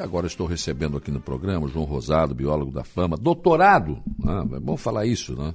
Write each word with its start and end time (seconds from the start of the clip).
Agora 0.00 0.26
estou 0.26 0.46
recebendo 0.46 0.96
aqui 0.96 1.10
no 1.10 1.20
programa 1.20 1.68
João 1.68 1.84
Rosado, 1.84 2.34
biólogo 2.34 2.72
da 2.72 2.82
fama, 2.82 3.16
doutorado. 3.16 4.02
Né? 4.18 4.56
É 4.56 4.60
bom 4.60 4.76
falar 4.76 5.06
isso, 5.06 5.36
né? 5.36 5.54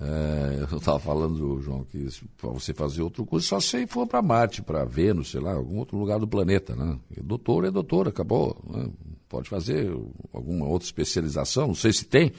É, 0.00 0.66
eu 0.72 0.78
estava 0.78 0.98
falando, 0.98 1.60
João, 1.60 1.84
que 1.84 2.06
para 2.36 2.50
você 2.50 2.72
fazer 2.72 3.02
outro 3.02 3.24
curso, 3.24 3.48
só 3.48 3.60
se 3.60 3.86
for 3.86 4.06
para 4.06 4.22
Marte, 4.22 4.62
para 4.62 4.84
Vênus, 4.84 5.30
sei 5.30 5.40
lá, 5.40 5.52
algum 5.52 5.78
outro 5.78 5.98
lugar 5.98 6.18
do 6.18 6.26
planeta, 6.26 6.74
né? 6.74 6.98
Doutor 7.22 7.64
é 7.64 7.70
doutor, 7.70 8.08
acabou. 8.08 8.56
Né? 8.68 8.88
Pode 9.28 9.48
fazer 9.48 9.90
alguma 10.32 10.66
outra 10.66 10.86
especialização, 10.86 11.68
não 11.68 11.74
sei 11.74 11.92
se 11.92 12.04
tem, 12.04 12.32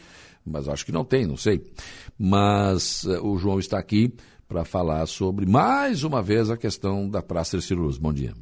mas 0.46 0.68
acho 0.68 0.86
que 0.86 0.92
não 0.92 1.06
tem, 1.06 1.26
não 1.26 1.38
sei. 1.38 1.64
Mas 2.18 3.04
uh, 3.04 3.26
o 3.26 3.38
João 3.38 3.60
está 3.60 3.78
aqui 3.78 4.14
para 4.48 4.64
falar 4.64 5.06
sobre, 5.08 5.46
mais 5.46 6.04
uma 6.04 6.22
vez, 6.22 6.50
a 6.50 6.58
questão 6.58 7.10
da 7.10 7.22
Praça 7.22 7.58
Luz. 7.72 7.98
Bom 7.98 8.14
dia. 8.14 8.34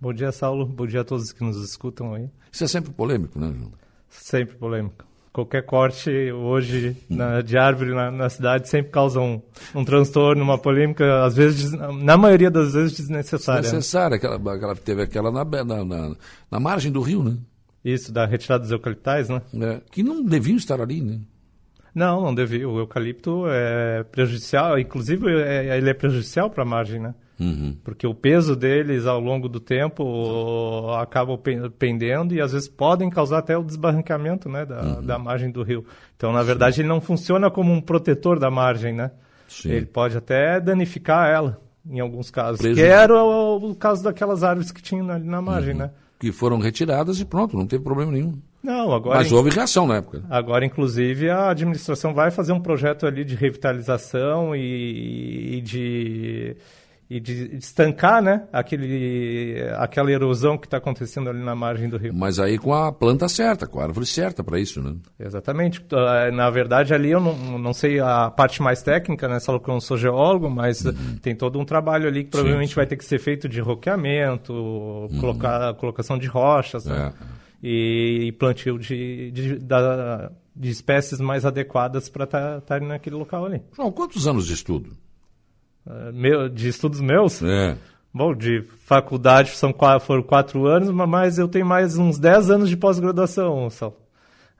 Bom 0.00 0.14
dia, 0.14 0.32
Saulo. 0.32 0.64
Bom 0.64 0.86
dia 0.86 1.02
a 1.02 1.04
todos 1.04 1.30
que 1.30 1.44
nos 1.44 1.62
escutam 1.62 2.14
aí. 2.14 2.30
Isso 2.50 2.64
é 2.64 2.66
sempre 2.66 2.90
polêmico, 2.90 3.38
né, 3.38 3.52
João? 3.54 3.72
Sempre 4.08 4.56
polêmico 4.56 5.04
qualquer 5.32 5.62
corte 5.62 6.10
hoje 6.32 6.96
na, 7.08 7.40
de 7.40 7.56
árvore 7.56 7.94
na, 7.94 8.10
na, 8.10 8.28
cidade 8.28 8.68
sempre 8.68 8.90
causa 8.90 9.20
um, 9.20 9.40
um 9.74 9.84
transtorno, 9.84 10.42
uma 10.42 10.58
polêmica, 10.58 11.24
às 11.24 11.36
vezes, 11.36 11.70
na 11.72 12.16
maioria 12.16 12.50
das 12.50 12.74
vezes, 12.74 12.96
desnecessária. 12.96 13.62
Desnecessária, 13.62 14.16
aquela, 14.16 14.36
aquela, 14.36 14.74
teve 14.74 15.02
aquela 15.02 15.30
na, 15.30 15.44
na, 15.44 15.84
na, 15.84 16.16
na, 16.50 16.60
margem 16.60 16.90
do 16.90 17.00
rio, 17.00 17.22
né? 17.22 17.38
Isso, 17.84 18.12
da 18.12 18.26
retirada 18.26 18.62
dos 18.62 18.72
eucaliptais, 18.72 19.28
né? 19.28 19.40
É, 19.54 19.80
que 19.90 20.02
não 20.02 20.22
deviam 20.22 20.56
estar 20.56 20.80
ali, 20.80 21.00
né? 21.00 21.20
Não, 21.94 22.20
não 22.20 22.34
devia. 22.34 22.68
O 22.68 22.78
eucalipto 22.78 23.44
é 23.48 24.02
prejudicial, 24.04 24.78
inclusive 24.78 25.26
é, 25.40 25.76
ele 25.76 25.90
é 25.90 25.94
prejudicial 25.94 26.50
para 26.50 26.62
a 26.62 26.66
margem, 26.66 27.00
né? 27.00 27.14
Uhum. 27.40 27.74
Porque 27.82 28.06
o 28.06 28.14
peso 28.14 28.54
deles 28.54 29.06
ao 29.06 29.18
longo 29.18 29.48
do 29.48 29.58
tempo 29.58 30.92
acaba 31.00 31.38
pendendo 31.78 32.34
e 32.34 32.40
às 32.40 32.52
vezes 32.52 32.68
podem 32.68 33.08
causar 33.08 33.38
até 33.38 33.56
o 33.56 33.64
desbarrancamento 33.64 34.46
né, 34.46 34.66
da, 34.66 34.82
uhum. 34.82 35.02
da 35.02 35.18
margem 35.18 35.50
do 35.50 35.62
rio. 35.62 35.84
Então, 36.14 36.32
na 36.32 36.42
verdade, 36.42 36.76
Sim. 36.76 36.82
ele 36.82 36.88
não 36.88 37.00
funciona 37.00 37.50
como 37.50 37.72
um 37.72 37.80
protetor 37.80 38.38
da 38.38 38.50
margem, 38.50 38.92
né? 38.92 39.10
Sim. 39.48 39.70
Ele 39.70 39.86
pode 39.86 40.18
até 40.18 40.60
danificar 40.60 41.30
ela, 41.30 41.58
em 41.88 41.98
alguns 41.98 42.30
casos. 42.30 42.60
Preso. 42.60 42.76
Que 42.76 42.82
era 42.82 43.14
o, 43.14 43.70
o, 43.70 43.74
caso 43.74 44.04
daquelas 44.04 44.44
árvores 44.44 44.70
que 44.70 44.82
tinham 44.82 45.08
ali 45.10 45.26
na 45.26 45.40
margem, 45.40 45.72
uhum. 45.72 45.78
né? 45.78 45.90
Que 46.18 46.30
foram 46.30 46.58
retiradas 46.58 47.18
e 47.20 47.24
pronto, 47.24 47.56
não 47.56 47.66
teve 47.66 47.82
problema 47.82 48.12
nenhum. 48.12 48.38
Não, 48.62 48.92
agora. 48.92 49.16
Mas 49.16 49.32
houve 49.32 49.48
reação 49.48 49.86
na 49.86 49.96
época. 49.96 50.22
Agora, 50.28 50.66
inclusive, 50.66 51.30
a 51.30 51.48
administração 51.48 52.12
vai 52.12 52.30
fazer 52.30 52.52
um 52.52 52.60
projeto 52.60 53.06
ali 53.06 53.24
de 53.24 53.34
revitalização 53.34 54.54
e, 54.54 55.56
e 55.56 55.60
de 55.62 56.56
e 57.10 57.18
de 57.18 57.56
estancar 57.56 58.22
né, 58.22 58.44
aquele, 58.52 59.56
aquela 59.78 60.12
erosão 60.12 60.56
que 60.56 60.68
está 60.68 60.76
acontecendo 60.76 61.28
ali 61.28 61.42
na 61.42 61.56
margem 61.56 61.88
do 61.88 61.96
rio. 61.96 62.14
Mas 62.14 62.38
aí 62.38 62.56
com 62.56 62.72
a 62.72 62.92
planta 62.92 63.28
certa, 63.28 63.66
com 63.66 63.80
a 63.80 63.82
árvore 63.82 64.06
certa 64.06 64.44
para 64.44 64.60
isso, 64.60 64.80
né? 64.80 64.94
Exatamente. 65.18 65.84
Ah, 65.92 66.30
na 66.30 66.48
verdade, 66.50 66.94
ali 66.94 67.10
eu 67.10 67.18
não, 67.18 67.58
não 67.58 67.72
sei 67.72 67.98
a 67.98 68.30
parte 68.30 68.62
mais 68.62 68.80
técnica, 68.80 69.26
né? 69.26 69.40
Só 69.40 69.58
que 69.58 69.68
eu 69.68 69.74
não 69.74 69.80
sou 69.80 69.98
geólogo, 69.98 70.48
mas 70.48 70.84
uhum. 70.84 71.16
tem 71.20 71.34
todo 71.34 71.58
um 71.58 71.64
trabalho 71.64 72.06
ali 72.06 72.22
que 72.22 72.30
provavelmente 72.30 72.68
sim, 72.68 72.74
sim. 72.74 72.76
vai 72.76 72.86
ter 72.86 72.96
que 72.96 73.04
ser 73.04 73.18
feito 73.18 73.48
de 73.48 73.60
roqueamento, 73.60 74.52
uhum. 74.52 75.18
colocar, 75.18 75.74
colocação 75.74 76.16
de 76.16 76.28
rochas, 76.28 76.86
né? 76.86 77.12
É. 77.12 77.40
E, 77.60 78.26
e, 78.28 78.32
plantio 78.32 78.78
de, 78.78 79.32
de, 79.32 79.58
da, 79.58 80.30
de 80.54 80.70
espécies 80.70 81.20
mais 81.20 81.44
adequadas 81.44 82.08
para 82.08 82.24
estar 82.24 82.60
tá, 82.60 82.78
tá 82.78 82.80
naquele 82.80 83.16
local 83.16 83.46
ali. 83.46 83.60
João, 83.74 83.90
quantos 83.90 84.28
anos 84.28 84.46
de 84.46 84.54
estudo? 84.54 84.96
Uh, 85.86 86.12
meu, 86.12 86.48
de 86.48 86.68
estudos 86.68 87.00
meus? 87.00 87.42
É. 87.42 87.76
Bom, 88.12 88.34
de 88.34 88.62
faculdade 88.84 89.50
são 89.50 89.74
foram 90.00 90.22
quatro 90.22 90.66
anos, 90.66 90.90
mas 90.90 91.38
eu 91.38 91.46
tenho 91.46 91.64
mais 91.64 91.96
uns 91.96 92.18
dez 92.18 92.50
anos 92.50 92.68
de 92.68 92.76
pós-graduação, 92.76 93.70
Sal. 93.70 93.96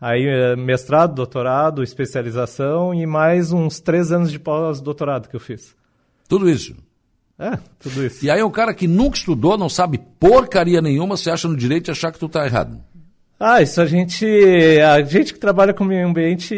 Aí 0.00 0.24
eh, 0.24 0.56
mestrado, 0.56 1.14
doutorado, 1.14 1.82
especialização 1.82 2.94
e 2.94 3.04
mais 3.04 3.52
uns 3.52 3.80
três 3.80 4.12
anos 4.12 4.30
de 4.30 4.38
pós-doutorado 4.38 5.28
que 5.28 5.36
eu 5.36 5.40
fiz. 5.40 5.76
Tudo 6.26 6.48
isso? 6.48 6.74
É, 7.38 7.58
tudo 7.78 8.04
isso. 8.06 8.24
E 8.24 8.30
aí 8.30 8.42
um 8.42 8.50
cara 8.50 8.72
que 8.72 8.86
nunca 8.86 9.16
estudou, 9.16 9.58
não 9.58 9.68
sabe 9.68 9.98
porcaria 10.18 10.80
nenhuma, 10.80 11.16
você 11.16 11.30
acha 11.30 11.48
no 11.48 11.56
direito 11.56 11.86
de 11.86 11.90
achar 11.90 12.12
que 12.12 12.18
tu 12.18 12.28
tá 12.28 12.46
errado. 12.46 12.78
Ah, 13.42 13.62
isso 13.62 13.80
a 13.80 13.86
gente. 13.86 14.26
A 14.82 15.00
gente 15.02 15.32
que 15.32 15.40
trabalha 15.40 15.72
com 15.72 15.82
o 15.82 15.86
meio 15.86 16.06
ambiente 16.06 16.54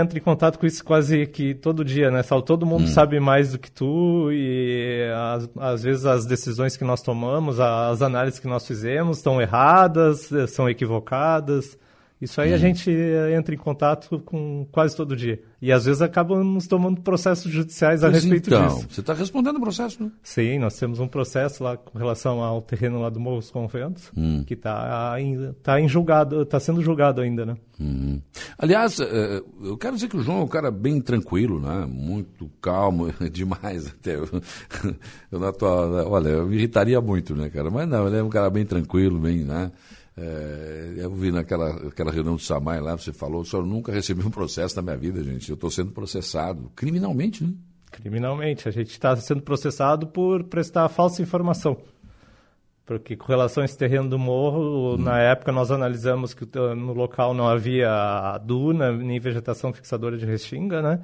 entra 0.00 0.16
em 0.16 0.22
contato 0.22 0.56
com 0.56 0.64
isso 0.64 0.84
quase 0.84 1.26
que 1.26 1.52
todo 1.52 1.84
dia, 1.84 2.12
né, 2.12 2.22
Sal? 2.22 2.40
Todo 2.40 2.64
mundo 2.64 2.84
hum. 2.84 2.86
sabe 2.86 3.18
mais 3.18 3.50
do 3.50 3.58
que 3.58 3.68
tu 3.68 4.30
e 4.30 5.10
às, 5.16 5.50
às 5.58 5.82
vezes 5.82 6.06
as 6.06 6.24
decisões 6.24 6.76
que 6.76 6.84
nós 6.84 7.02
tomamos, 7.02 7.58
as 7.58 8.02
análises 8.02 8.38
que 8.38 8.46
nós 8.46 8.64
fizemos 8.64 9.16
estão 9.16 9.42
erradas, 9.42 10.30
são 10.46 10.70
equivocadas. 10.70 11.76
Isso 12.22 12.40
aí 12.40 12.52
hum. 12.52 12.54
a 12.54 12.56
gente 12.56 12.88
entra 13.36 13.52
em 13.52 13.58
contato 13.58 14.20
com 14.20 14.64
quase 14.70 14.96
todo 14.96 15.16
dia. 15.16 15.42
E 15.60 15.72
às 15.72 15.86
vezes 15.86 16.00
acabamos 16.00 16.68
tomando 16.68 17.00
processos 17.00 17.50
judiciais 17.50 18.00
pois 18.00 18.12
a 18.12 18.14
respeito 18.14 18.48
então, 18.48 18.68
disso. 18.68 18.86
Você 18.90 19.00
está 19.00 19.12
respondendo 19.12 19.56
o 19.56 19.60
processo, 19.60 20.04
né? 20.04 20.10
Sim, 20.22 20.60
nós 20.60 20.78
temos 20.78 21.00
um 21.00 21.08
processo 21.08 21.64
lá 21.64 21.76
com 21.76 21.98
relação 21.98 22.40
ao 22.40 22.62
terreno 22.62 23.00
lá 23.00 23.10
do 23.10 23.18
Morro 23.18 23.38
dos 23.38 23.50
Conventos, 23.50 24.12
hum. 24.16 24.44
que 24.46 24.54
está 24.54 25.16
tá 25.64 25.80
em 25.80 25.88
julgado, 25.88 26.42
está 26.42 26.60
sendo 26.60 26.80
julgado 26.80 27.20
ainda, 27.20 27.44
né? 27.44 27.56
Hum. 27.80 28.20
Aliás, 28.56 29.00
eh, 29.00 29.42
eu 29.60 29.76
quero 29.76 29.96
dizer 29.96 30.06
que 30.06 30.16
o 30.16 30.22
João 30.22 30.38
é 30.38 30.44
um 30.44 30.48
cara 30.48 30.70
bem 30.70 31.00
tranquilo, 31.00 31.58
né? 31.60 31.86
Muito 31.90 32.48
calmo, 32.60 33.12
demais 33.32 33.88
até. 33.88 34.14
Eu, 34.14 34.28
eu 35.32 35.40
na 35.40 35.52
tua, 35.52 36.08
olha, 36.08 36.28
eu 36.28 36.46
me 36.46 36.54
irritaria 36.54 37.00
muito, 37.00 37.34
né, 37.34 37.48
cara? 37.48 37.68
Mas 37.68 37.88
não, 37.88 38.06
ele 38.06 38.18
é 38.18 38.22
um 38.22 38.28
cara 38.28 38.48
bem 38.48 38.64
tranquilo, 38.64 39.18
bem, 39.18 39.44
né? 39.44 39.72
É, 40.16 40.94
eu 40.96 41.10
vi 41.10 41.32
naquela 41.32 41.70
aquela 41.88 42.12
reunião 42.12 42.36
do 42.36 42.42
Samai 42.42 42.80
lá, 42.80 42.96
você 42.96 43.12
falou, 43.12 43.40
o 43.40 43.44
senhor 43.44 43.64
nunca 43.64 43.90
recebeu 43.90 44.26
um 44.26 44.30
processo 44.30 44.76
na 44.76 44.82
minha 44.82 44.96
vida, 44.96 45.22
gente. 45.24 45.48
Eu 45.48 45.54
estou 45.54 45.70
sendo 45.70 45.90
processado 45.90 46.70
criminalmente, 46.76 47.44
né? 47.44 47.52
Criminalmente. 47.90 48.68
A 48.68 48.72
gente 48.72 48.90
está 48.90 49.14
sendo 49.16 49.42
processado 49.42 50.06
por 50.06 50.44
prestar 50.44 50.88
falsa 50.88 51.22
informação. 51.22 51.76
Porque 52.84 53.16
com 53.16 53.26
relação 53.26 53.62
a 53.62 53.64
esse 53.64 53.78
terreno 53.78 54.08
do 54.08 54.18
morro, 54.18 54.94
hum. 54.94 54.98
na 54.98 55.18
época 55.18 55.52
nós 55.52 55.70
analisamos 55.70 56.34
que 56.34 56.46
no 56.76 56.92
local 56.92 57.32
não 57.32 57.48
havia 57.48 58.38
duna 58.44 58.92
nem 58.92 59.18
vegetação 59.20 59.72
fixadora 59.72 60.18
de 60.18 60.26
restinga, 60.26 60.82
né? 60.82 61.00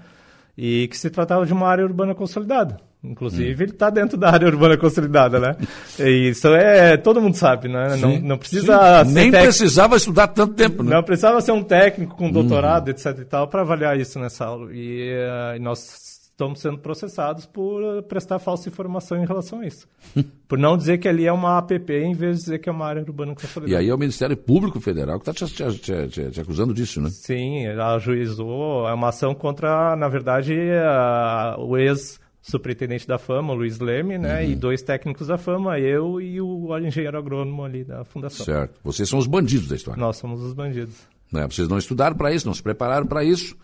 E 0.61 0.89
que 0.89 0.99
se 0.99 1.09
tratava 1.09 1.47
de 1.47 1.53
uma 1.53 1.69
área 1.69 1.85
urbana 1.85 2.17
consolidada. 2.17 2.81
Inclusive, 3.03 3.63
hum. 3.63 3.65
ele 3.65 3.73
está 3.73 3.91
dentro 3.91 4.17
da 4.17 4.29
área 4.29 4.49
urbana 4.49 4.77
consolidada, 4.77 5.39
né? 5.39 5.57
E 6.01 6.31
isso 6.31 6.49
é. 6.49 6.97
Todo 6.97 7.21
mundo 7.21 7.37
sabe, 7.37 7.69
né? 7.69 7.91
Sim, 7.91 8.01
não, 8.01 8.21
não 8.31 8.39
precisa. 8.39 9.05
Nem 9.05 9.31
tec... 9.31 9.43
precisava 9.43 9.97
estudar 9.97 10.27
tanto 10.27 10.55
tempo, 10.55 10.83
né? 10.83 10.97
Não 10.97 11.03
precisava 11.05 11.41
ser 11.41 11.53
um 11.53 11.63
técnico 11.63 12.17
com 12.17 12.29
doutorado, 12.29 12.89
hum. 12.89 12.91
etc 12.91 13.19
e 13.21 13.25
tal, 13.25 13.47
para 13.47 13.61
avaliar 13.61 13.97
isso 13.97 14.19
nessa 14.19 14.47
aula. 14.47 14.69
E, 14.75 15.13
uh, 15.13 15.57
e 15.57 15.61
nós 15.61 16.18
estamos 16.39 16.61
sendo 16.61 16.79
processados 16.79 17.47
por 17.47 17.83
eh, 17.83 18.03
prestar 18.03 18.39
falsa 18.39 18.69
informação 18.69 19.21
em 19.21 19.27
relação 19.27 19.59
a 19.59 19.67
isso. 19.67 19.89
por 20.47 20.57
não 20.57 20.77
dizer 20.77 20.99
que 20.99 21.09
ali 21.09 21.27
é 21.27 21.33
uma 21.33 21.59
APP 21.59 21.91
em 21.93 22.15
vez 22.15 22.37
de 22.37 22.45
dizer 22.45 22.59
que 22.61 22.69
é 22.69 22.73
uma 22.73 22.87
área 22.87 23.03
urbana 23.03 23.35
consolidada. 23.35 23.73
E 23.73 23.77
aí 23.77 23.91
é 23.91 23.95
o 23.95 23.99
Ministério 23.99 24.37
Público 24.37 24.81
Federal 24.81 25.19
que 25.19 25.29
está 25.29 25.47
te, 25.47 25.53
te, 25.53 26.09
te, 26.09 26.31
te, 26.31 26.41
acusando 26.41 26.73
disso, 26.73 27.01
né? 27.01 27.11
Sim, 27.11 27.67
ajuizou. 27.67 28.89
É 28.89 28.95
uma 28.95 29.09
ação 29.09 29.35
contra, 29.35 29.97
na 29.97 30.09
verdade, 30.09 30.55
a, 30.81 31.57
o 31.59 31.77
ex 31.77 32.21
superintendente 32.41 33.07
da 33.07 33.19
Fama, 33.19 33.53
Luiz 33.53 33.81
Leme, 33.81 34.17
né? 34.17 34.45
Uhum. 34.45 34.51
E 34.51 34.55
dois 34.55 34.81
técnicos 34.81 35.27
da 35.27 35.37
Fama, 35.37 35.81
eu 35.81 36.21
e 36.21 36.41
o 36.41 36.79
engenheiro 36.79 37.19
agrônomo 37.19 37.65
ali 37.65 37.83
da 37.83 38.05
fundação. 38.05 38.47
Certo. 38.47 38.79
Vocês 38.85 39.09
são 39.09 39.19
os 39.19 39.27
bandidos 39.27 39.69
da 39.69 39.75
história. 39.75 40.01
Nós 40.01 40.17
somos 40.17 40.41
os 40.41 40.53
bandidos. 40.53 40.95
Né? 41.33 41.47
Vocês 41.49 41.67
não 41.67 41.79
estudaram 41.79 42.17
para 42.17 42.33
isso, 42.33 42.47
não 42.47 42.55
se 42.55 42.63
prepararam 42.63 43.07
para 43.07 43.25
isso. 43.25 43.57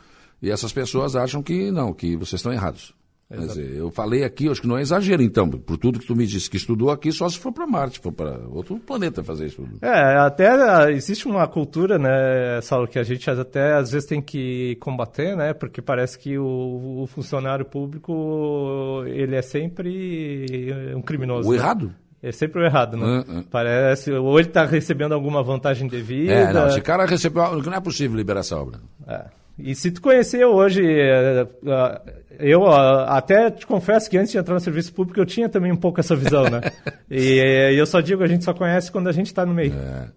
E 0.42 0.50
essas 0.50 0.72
pessoas 0.72 1.16
acham 1.16 1.42
que 1.42 1.70
não, 1.70 1.92
que 1.92 2.16
vocês 2.16 2.40
estão 2.40 2.52
errados. 2.52 2.94
Quer 3.30 3.46
dizer, 3.46 3.76
eu 3.76 3.90
falei 3.90 4.22
aqui, 4.22 4.48
acho 4.48 4.60
que 4.60 4.68
não 4.68 4.76
é 4.76 4.82
exagero, 4.82 5.22
então, 5.22 5.48
por 5.48 5.78
tudo 5.78 5.98
que 5.98 6.06
tu 6.06 6.14
me 6.14 6.26
disse 6.26 6.48
que 6.48 6.56
estudou 6.56 6.90
aqui, 6.90 7.10
só 7.10 7.28
se 7.28 7.38
for 7.38 7.52
para 7.52 7.66
Marte, 7.66 7.98
for 7.98 8.12
para 8.12 8.38
outro 8.50 8.78
planeta 8.78 9.24
fazer 9.24 9.46
isso. 9.46 9.66
É, 9.80 10.18
até 10.18 10.48
ah, 10.48 10.90
existe 10.90 11.26
uma 11.26 11.46
cultura, 11.48 11.98
né, 11.98 12.60
Saulo, 12.62 12.86
que 12.86 12.98
a 12.98 13.02
gente 13.02 13.28
até 13.28 13.74
às 13.74 13.90
vezes 13.90 14.06
tem 14.06 14.20
que 14.20 14.76
combater, 14.76 15.36
né, 15.36 15.54
porque 15.54 15.80
parece 15.80 16.18
que 16.18 16.38
o, 16.38 17.02
o 17.02 17.06
funcionário 17.06 17.64
público, 17.64 19.02
ele 19.06 19.34
é 19.34 19.42
sempre 19.42 20.94
um 20.94 21.02
criminoso. 21.02 21.48
O 21.48 21.52
né? 21.52 21.58
errado? 21.58 21.94
É 22.22 22.32
sempre 22.32 22.62
o 22.62 22.64
errado, 22.64 22.96
né? 22.96 23.04
Uh, 23.26 23.38
uh. 23.40 23.44
Parece, 23.50 24.10
ou 24.10 24.38
ele 24.38 24.48
está 24.48 24.64
recebendo 24.64 25.12
alguma 25.12 25.42
vantagem 25.42 25.86
devida. 25.86 26.32
É, 26.32 26.52
não, 26.52 26.68
esse 26.68 26.80
cara 26.80 27.04
recebeu, 27.04 27.62
não 27.62 27.74
é 27.74 27.80
possível 27.80 28.16
liberar 28.16 28.40
essa 28.40 28.56
obra. 28.56 28.80
É. 29.06 29.26
E 29.58 29.74
se 29.74 29.90
tu 29.92 30.02
conhecer 30.02 30.44
hoje, 30.44 30.82
é, 30.84 31.46
é, 31.64 32.02
eu 32.40 32.66
até 32.66 33.50
te 33.50 33.64
confesso 33.64 34.10
que 34.10 34.18
antes 34.18 34.32
de 34.32 34.38
entrar 34.38 34.54
no 34.54 34.60
serviço 34.60 34.92
público 34.92 35.20
eu 35.20 35.24
tinha 35.24 35.48
também 35.48 35.70
um 35.70 35.76
pouco 35.76 36.00
essa 36.00 36.16
visão, 36.16 36.44
né? 36.44 36.60
e 37.08 37.76
eu 37.76 37.86
só 37.86 38.00
digo, 38.00 38.22
a 38.24 38.26
gente 38.26 38.44
só 38.44 38.52
conhece 38.52 38.90
quando 38.90 39.08
a 39.08 39.12
gente 39.12 39.26
está 39.26 39.46
no 39.46 39.54
meio. 39.54 39.72
É, 39.72 40.08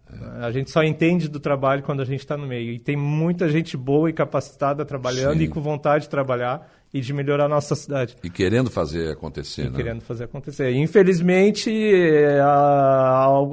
A 0.42 0.51
gente 0.51 0.72
só 0.72 0.84
entende 0.84 1.28
do 1.28 1.39
trabalho 1.39 1.84
quando 1.84 2.01
a 2.01 2.06
gente 2.06 2.22
está 2.22 2.36
no 2.36 2.48
meio. 2.48 2.72
E 2.72 2.80
tem 2.80 2.95
muita 2.95 3.48
gente 3.48 3.78
boa 3.78 4.10
e 4.10 4.13
capacitada 4.13 4.84
trabalhando 4.84 5.38
Sim. 5.38 5.44
e 5.44 5.48
com 5.48 5.62
vontade 5.62 6.06
de 6.06 6.10
trabalhar 6.10 6.68
e 6.94 7.01
de 7.01 7.13
melhorar 7.13 7.45
a 7.45 7.50
nossa 7.50 7.75
cidade. 7.75 8.16
E 8.24 8.30
querendo 8.30 8.69
fazer 8.69 9.12
acontecer, 9.12 9.63
e 9.63 9.69
né? 9.69 9.75
querendo 9.75 10.01
fazer 10.01 10.24
acontecer. 10.24 10.74
Infelizmente, 10.74 11.72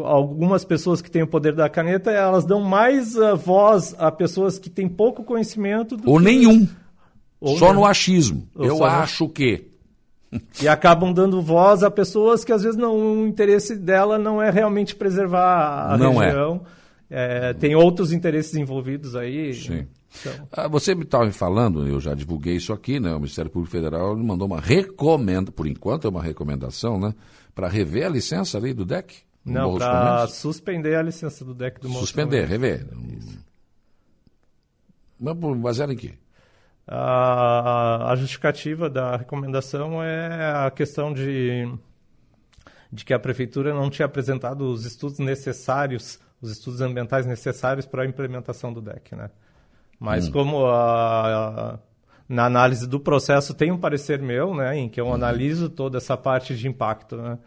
algumas 0.04 0.64
pessoas 0.64 1.02
que 1.02 1.10
têm 1.10 1.22
o 1.22 1.26
poder 1.26 1.54
da 1.54 1.68
caneta, 1.68 2.10
elas 2.10 2.44
dão 2.44 2.60
mais 2.60 3.16
eh, 3.16 3.34
voz 3.34 3.94
a 3.98 4.10
pessoas 4.10 4.58
que 4.58 4.70
têm 4.70 4.88
pouco 4.88 5.24
conhecimento. 5.24 5.96
Ou 6.04 6.18
que... 6.18 6.24
nenhum. 6.24 6.66
Ou 7.40 7.58
só 7.58 7.72
no 7.72 7.84
achismo. 7.84 8.48
Ou 8.54 8.66
Eu 8.66 8.84
acho 8.84 9.24
no... 9.24 9.30
que. 9.30 9.70
E 10.60 10.66
acabam 10.66 11.12
dando 11.12 11.40
voz 11.40 11.84
a 11.84 11.90
pessoas 11.90 12.44
que 12.44 12.52
às 12.52 12.64
vezes 12.64 12.76
não, 12.76 12.96
o 12.96 13.24
interesse 13.24 13.76
dela 13.76 14.18
não 14.18 14.42
é 14.42 14.50
realmente 14.50 14.96
preservar 14.96 15.92
a 15.92 15.96
não 15.96 16.20
é. 16.20 16.26
região. 16.26 16.60
É. 17.08 17.50
É, 17.50 17.52
tem 17.52 17.76
outros 17.76 18.12
interesses 18.12 18.54
envolvidos 18.56 19.14
aí. 19.14 19.54
Sim. 19.54 19.86
Então. 20.20 20.48
Ah, 20.52 20.68
você 20.68 20.94
me 20.94 21.02
estava 21.02 21.30
falando, 21.32 21.86
eu 21.86 22.00
já 22.00 22.14
divulguei 22.14 22.56
isso 22.56 22.72
aqui, 22.72 23.00
né? 23.00 23.12
O 23.12 23.18
Ministério 23.18 23.50
Público 23.50 23.72
Federal 23.72 24.16
mandou 24.16 24.46
uma 24.46 24.60
recomenda, 24.60 25.50
por 25.50 25.66
enquanto 25.66 26.06
é 26.06 26.10
uma 26.10 26.22
recomendação, 26.22 26.98
né? 26.98 27.14
Para 27.54 27.68
rever 27.68 28.06
a 28.06 28.08
licença 28.08 28.58
ali 28.58 28.72
do 28.72 28.84
DEC. 28.84 29.22
Não, 29.44 29.76
para 29.76 30.26
suspender 30.28 30.96
a 30.96 31.02
licença 31.02 31.44
do 31.44 31.52
DEC 31.54 31.78
do 31.80 31.88
Morro 31.88 32.00
Suspender, 32.00 32.46
rever. 32.46 32.86
Isso. 33.18 33.44
Mas 35.20 35.36
baseado 35.58 35.92
em 35.92 35.96
quê? 35.96 36.14
A, 36.86 38.12
a 38.12 38.16
justificativa 38.16 38.90
da 38.90 39.16
recomendação 39.16 40.02
é 40.02 40.66
a 40.66 40.70
questão 40.70 41.12
de, 41.12 41.66
de 42.92 43.04
que 43.04 43.14
a 43.14 43.18
prefeitura 43.18 43.72
não 43.72 43.90
tinha 43.90 44.06
apresentado 44.06 44.62
os 44.62 44.84
estudos 44.84 45.18
necessários, 45.18 46.18
os 46.40 46.50
estudos 46.50 46.80
ambientais 46.80 47.26
necessários 47.26 47.86
para 47.86 48.02
a 48.02 48.06
implementação 48.06 48.72
do 48.72 48.80
DEC, 48.80 49.14
né? 49.14 49.30
Mas 49.98 50.28
hum. 50.28 50.32
como 50.32 50.66
a, 50.66 51.74
a, 51.74 51.78
na 52.28 52.46
análise 52.46 52.88
do 52.88 52.98
processo 52.98 53.54
tem 53.54 53.70
um 53.70 53.78
parecer 53.78 54.20
meu, 54.20 54.54
né, 54.54 54.76
em 54.76 54.88
que 54.88 55.00
eu 55.00 55.06
uhum. 55.06 55.14
analiso 55.14 55.68
toda 55.68 55.98
essa 55.98 56.16
parte 56.16 56.56
de 56.56 56.68
impacto, 56.68 57.16
né? 57.16 57.38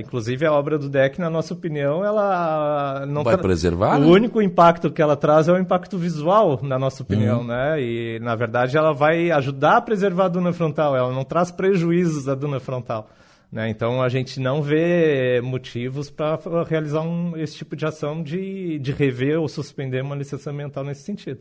Inclusive 0.00 0.44
a 0.44 0.52
obra 0.52 0.76
do 0.76 0.88
DEC, 0.88 1.20
na 1.20 1.30
nossa 1.30 1.54
opinião, 1.54 2.04
ela 2.04 3.06
não 3.06 3.22
vai 3.22 3.38
preservar. 3.38 3.96
O 3.96 4.00
né? 4.00 4.06
único 4.06 4.42
impacto 4.42 4.90
que 4.90 5.00
ela 5.00 5.16
traz 5.16 5.46
é 5.46 5.52
o 5.52 5.58
impacto 5.58 5.96
visual, 5.96 6.58
na 6.64 6.76
nossa 6.76 7.04
opinião, 7.04 7.40
uhum. 7.40 7.46
né? 7.46 7.80
E 7.80 8.18
na 8.20 8.34
verdade 8.34 8.76
ela 8.76 8.92
vai 8.92 9.30
ajudar 9.30 9.76
a 9.76 9.80
preservar 9.80 10.24
a 10.24 10.28
duna 10.28 10.52
frontal. 10.52 10.96
Ela 10.96 11.12
não 11.12 11.22
traz 11.22 11.52
prejuízos 11.52 12.28
à 12.28 12.34
duna 12.34 12.58
frontal. 12.58 13.08
Né? 13.50 13.70
Então 13.70 14.02
a 14.02 14.08
gente 14.08 14.40
não 14.40 14.62
vê 14.62 15.40
motivos 15.42 16.10
para 16.10 16.38
realizar 16.68 17.02
um, 17.02 17.36
esse 17.36 17.56
tipo 17.56 17.76
de 17.76 17.86
ação 17.86 18.22
de, 18.22 18.78
de 18.78 18.92
rever 18.92 19.40
ou 19.40 19.48
suspender 19.48 20.02
uma 20.02 20.16
licença 20.16 20.50
ambiental 20.50 20.84
nesse 20.84 21.02
sentido. 21.02 21.40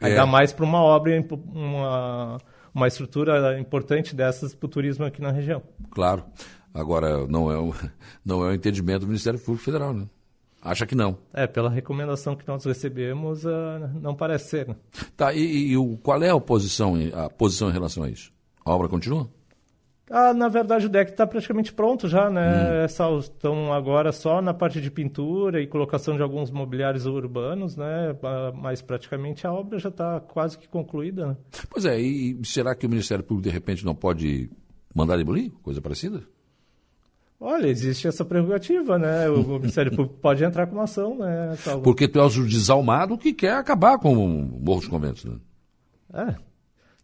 É. 0.00 0.06
Ainda 0.06 0.26
mais 0.26 0.52
para 0.52 0.64
uma 0.64 0.80
obra, 0.80 1.12
uma, 1.52 2.38
uma 2.74 2.86
estrutura 2.86 3.58
importante 3.58 4.14
dessas 4.14 4.54
para 4.54 4.66
o 4.66 4.68
turismo 4.68 5.04
aqui 5.04 5.20
na 5.20 5.30
região. 5.30 5.62
Claro. 5.90 6.24
Agora, 6.72 7.26
não 7.26 7.50
é, 7.50 7.58
o, 7.58 7.74
não 8.24 8.44
é 8.44 8.50
o 8.50 8.54
entendimento 8.54 9.00
do 9.00 9.06
Ministério 9.06 9.40
Público 9.40 9.64
Federal, 9.64 9.92
né? 9.92 10.06
Acha 10.60 10.86
que 10.86 10.94
não. 10.94 11.18
É, 11.32 11.46
pela 11.46 11.70
recomendação 11.70 12.34
que 12.34 12.46
nós 12.46 12.64
recebemos, 12.64 13.44
uh, 13.44 13.88
não 14.00 14.14
parece 14.14 14.50
ser. 14.50 14.68
Né? 14.68 14.76
Tá, 15.16 15.32
e, 15.32 15.70
e 15.70 15.76
o, 15.76 15.96
qual 15.98 16.22
é 16.22 16.30
a 16.30 16.40
posição, 16.40 16.94
a 17.14 17.30
posição 17.30 17.68
em 17.70 17.72
relação 17.72 18.02
a 18.02 18.10
isso? 18.10 18.32
A 18.64 18.72
obra 18.72 18.88
continua? 18.88 19.28
Ah, 20.10 20.32
na 20.32 20.48
verdade, 20.48 20.86
o 20.86 20.88
deck 20.88 21.10
está 21.10 21.26
praticamente 21.26 21.72
pronto 21.72 22.08
já, 22.08 22.30
né? 22.30 22.82
Hum. 22.82 23.18
Estão 23.18 23.72
agora 23.72 24.12
só 24.12 24.40
na 24.40 24.54
parte 24.54 24.80
de 24.80 24.90
pintura 24.90 25.60
e 25.60 25.66
colocação 25.66 26.16
de 26.16 26.22
alguns 26.22 26.50
mobiliários 26.50 27.06
urbanos, 27.06 27.76
né? 27.76 28.16
Ah, 28.22 28.52
mas 28.54 28.80
praticamente 28.80 29.46
a 29.46 29.52
obra 29.52 29.78
já 29.78 29.88
está 29.88 30.20
quase 30.20 30.58
que 30.58 30.68
concluída. 30.68 31.28
Né? 31.28 31.36
Pois 31.68 31.84
é, 31.84 32.00
e 32.00 32.38
será 32.44 32.74
que 32.74 32.86
o 32.86 32.90
Ministério 32.90 33.24
Público 33.24 33.48
de 33.48 33.54
repente 33.54 33.84
não 33.84 33.94
pode 33.94 34.50
mandar 34.94 35.16
demolir? 35.16 35.52
Coisa 35.62 35.80
parecida? 35.80 36.22
Olha, 37.40 37.68
existe 37.68 38.08
essa 38.08 38.24
prerrogativa, 38.24 38.98
né? 38.98 39.28
O 39.28 39.44
Ministério 39.60 39.94
Público 39.94 40.18
pode 40.20 40.42
entrar 40.42 40.66
com 40.66 40.74
uma 40.74 40.84
ação, 40.84 41.18
né? 41.18 41.56
Porque 41.84 42.08
tu 42.08 42.20
és 42.20 42.36
o 42.36 42.44
desalmado 42.44 43.16
que 43.16 43.32
quer 43.32 43.52
acabar 43.52 43.98
com 43.98 44.12
o 44.12 44.28
Morro 44.28 44.80
dos 44.80 44.88
Conventos, 44.88 45.24
né? 45.24 45.36
É. 46.12 46.47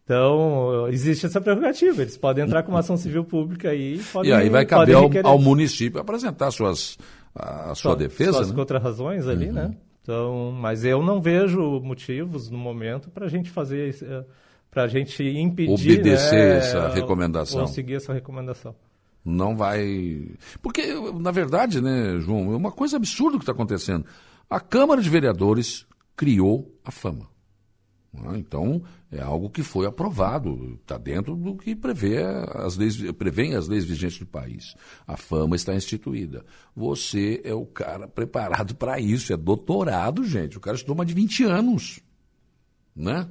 Então, 0.05 0.87
existe 0.89 1.25
essa 1.25 1.41
prerrogativa. 1.41 2.03
Eles 2.03 2.15
podem 2.15 2.45
entrar 2.45 2.61
com 2.61 2.71
uma 2.71 2.79
ação 2.79 2.95
civil 2.95 3.25
pública 3.25 3.71
aí. 3.71 3.99
Podem, 4.13 4.31
e 4.31 4.33
aí 4.33 4.49
vai 4.49 4.63
caber 4.63 4.95
ao, 4.95 5.09
ao, 5.23 5.39
município 5.39 5.99
apresentar 5.99 6.51
suas, 6.51 6.95
a 7.33 7.73
sua 7.73 7.91
Só, 7.91 7.95
defesa. 7.95 8.33
Suas 8.33 8.49
né? 8.51 8.55
contra-razões 8.55 9.27
ali, 9.27 9.51
né? 9.51 9.63
uhum. 9.63 9.69
né? 9.69 9.77
Então, 10.03 10.51
mas 10.51 10.85
eu 10.85 11.01
não 11.01 11.19
vejo 11.19 11.81
motivos 11.81 12.51
no 12.51 12.57
momento 12.59 13.09
para 13.09 13.25
a 13.25 13.27
gente 13.29 13.49
fazer, 13.49 13.95
eh, 14.03 14.23
para 14.69 14.83
a 14.83 14.87
gente 14.87 15.23
impedir. 15.23 15.93
Obedecer 15.93 16.49
né, 16.49 16.57
essa 16.57 16.89
recomendação. 16.89 17.61
Conseguir 17.61 17.95
essa 17.95 18.13
recomendação. 18.13 18.75
Não 19.25 19.57
vai. 19.57 20.29
Porque, 20.61 20.93
na 21.19 21.31
verdade, 21.31 21.81
né, 21.81 22.19
João, 22.19 22.53
é 22.53 22.55
uma 22.55 22.71
coisa 22.71 22.97
absurda 22.97 23.37
o 23.37 23.39
que 23.39 23.43
está 23.43 23.53
acontecendo. 23.53 24.05
A 24.47 24.59
Câmara 24.59 25.01
de 25.01 25.09
Vereadores 25.09 25.87
criou 26.15 26.71
a 26.85 26.91
fama. 26.91 27.27
Né? 28.21 28.37
Então, 28.37 28.81
é 29.11 29.21
algo 29.21 29.49
que 29.49 29.63
foi 29.63 29.85
aprovado, 29.85 30.77
está 30.81 30.97
dentro 30.97 31.35
do 31.35 31.55
que 31.55 31.75
prevê 31.75 32.23
as 32.23 32.77
leis, 32.77 32.99
prevêem 33.13 33.55
as 33.55 33.67
leis 33.67 33.83
vigentes 33.83 34.19
do 34.19 34.25
país. 34.25 34.75
A 35.05 35.17
fama 35.17 35.55
está 35.55 35.75
instituída. 35.75 36.45
Você 36.75 37.41
é 37.43 37.53
o 37.53 37.65
cara 37.65 38.07
preparado 38.09 38.75
para 38.75 38.99
isso, 38.99 39.33
é 39.33 39.37
doutorado, 39.37 40.23
gente. 40.23 40.57
O 40.57 40.61
cara 40.61 40.75
estudou 40.75 40.95
mais 40.95 41.07
de 41.07 41.13
20 41.13 41.43
anos. 41.43 41.99
Né? 42.95 43.27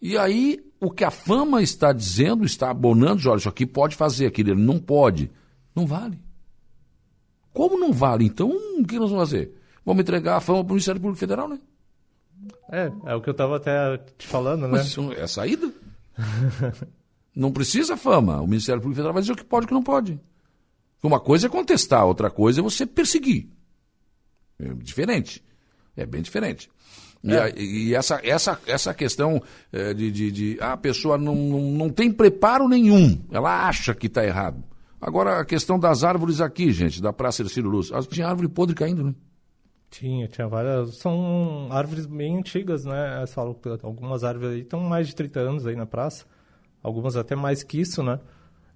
E 0.00 0.16
aí, 0.16 0.60
o 0.80 0.90
que 0.90 1.04
a 1.04 1.10
fama 1.10 1.62
está 1.62 1.92
dizendo, 1.92 2.44
está 2.44 2.70
abonando, 2.70 3.28
olha, 3.28 3.38
isso 3.38 3.48
aqui 3.48 3.66
pode 3.66 3.96
fazer, 3.96 4.26
aquilo 4.26 4.54
não 4.54 4.78
pode. 4.78 5.30
Não 5.74 5.86
vale. 5.86 6.20
Como 7.52 7.78
não 7.78 7.92
vale? 7.92 8.24
Então, 8.24 8.50
o 8.50 8.84
que 8.84 8.98
nós 8.98 9.10
vamos 9.10 9.30
fazer? 9.30 9.54
Vamos 9.84 10.02
entregar 10.02 10.36
a 10.36 10.40
fama 10.40 10.64
para 10.64 10.72
o 10.72 10.74
Ministério 10.74 11.00
Público 11.00 11.18
Federal, 11.18 11.48
né? 11.48 11.58
É, 12.74 12.92
é 13.06 13.14
o 13.14 13.20
que 13.20 13.28
eu 13.28 13.32
estava 13.32 13.56
até 13.56 13.96
te 14.18 14.26
falando, 14.26 14.62
né? 14.62 14.68
Mas 14.68 14.86
isso 14.86 15.12
é 15.12 15.26
saída. 15.26 15.72
não 17.34 17.52
precisa 17.52 17.96
fama. 17.96 18.40
O 18.40 18.46
Ministério 18.46 18.80
Público 18.80 18.96
Federal 18.96 19.12
vai 19.12 19.22
dizer 19.22 19.32
o 19.32 19.36
que 19.36 19.44
pode 19.44 19.64
e 19.64 19.66
o 19.66 19.68
que 19.68 19.74
não 19.74 19.82
pode. 19.82 20.20
Uma 21.02 21.20
coisa 21.20 21.46
é 21.46 21.50
contestar, 21.50 22.06
outra 22.06 22.30
coisa 22.30 22.60
é 22.60 22.62
você 22.62 22.86
perseguir. 22.86 23.48
É 24.58 24.72
diferente. 24.74 25.44
É 25.94 26.06
bem 26.06 26.22
diferente. 26.22 26.70
É. 27.22 27.58
E, 27.58 27.88
e, 27.88 27.94
essa, 27.94 28.20
essa, 28.22 28.60
essa 28.66 28.92
questão 28.92 29.42
é, 29.72 29.94
de, 29.94 30.10
de, 30.10 30.30
de 30.30 30.58
ah, 30.60 30.72
a 30.72 30.76
pessoa 30.76 31.16
não, 31.16 31.34
não, 31.34 31.60
não 31.60 31.90
tem 31.90 32.10
preparo 32.10 32.68
nenhum, 32.68 33.22
ela 33.30 33.66
acha 33.66 33.94
que 33.94 34.08
está 34.08 34.24
errado. 34.24 34.62
Agora, 35.00 35.40
a 35.40 35.44
questão 35.44 35.78
das 35.78 36.04
árvores 36.04 36.40
aqui, 36.40 36.72
gente, 36.72 37.00
da 37.00 37.12
Praça 37.12 37.42
Ercílio 37.42 37.70
Luz. 37.70 37.90
Tinha 38.08 38.26
árvore 38.26 38.48
podre 38.48 38.74
caindo, 38.74 39.04
né? 39.04 39.14
Tinha, 39.94 40.26
tinha 40.26 40.48
várias. 40.48 40.96
São 40.96 41.68
árvores 41.70 42.04
bem 42.04 42.38
antigas, 42.38 42.84
né? 42.84 43.24
Algumas 43.80 44.24
árvores 44.24 44.54
aí 44.54 44.60
estão 44.62 44.80
mais 44.80 45.06
de 45.06 45.14
30 45.14 45.38
anos 45.38 45.66
aí 45.68 45.76
na 45.76 45.86
praça. 45.86 46.26
Algumas 46.82 47.14
até 47.16 47.36
mais 47.36 47.62
que 47.62 47.80
isso, 47.80 48.02
né? 48.02 48.18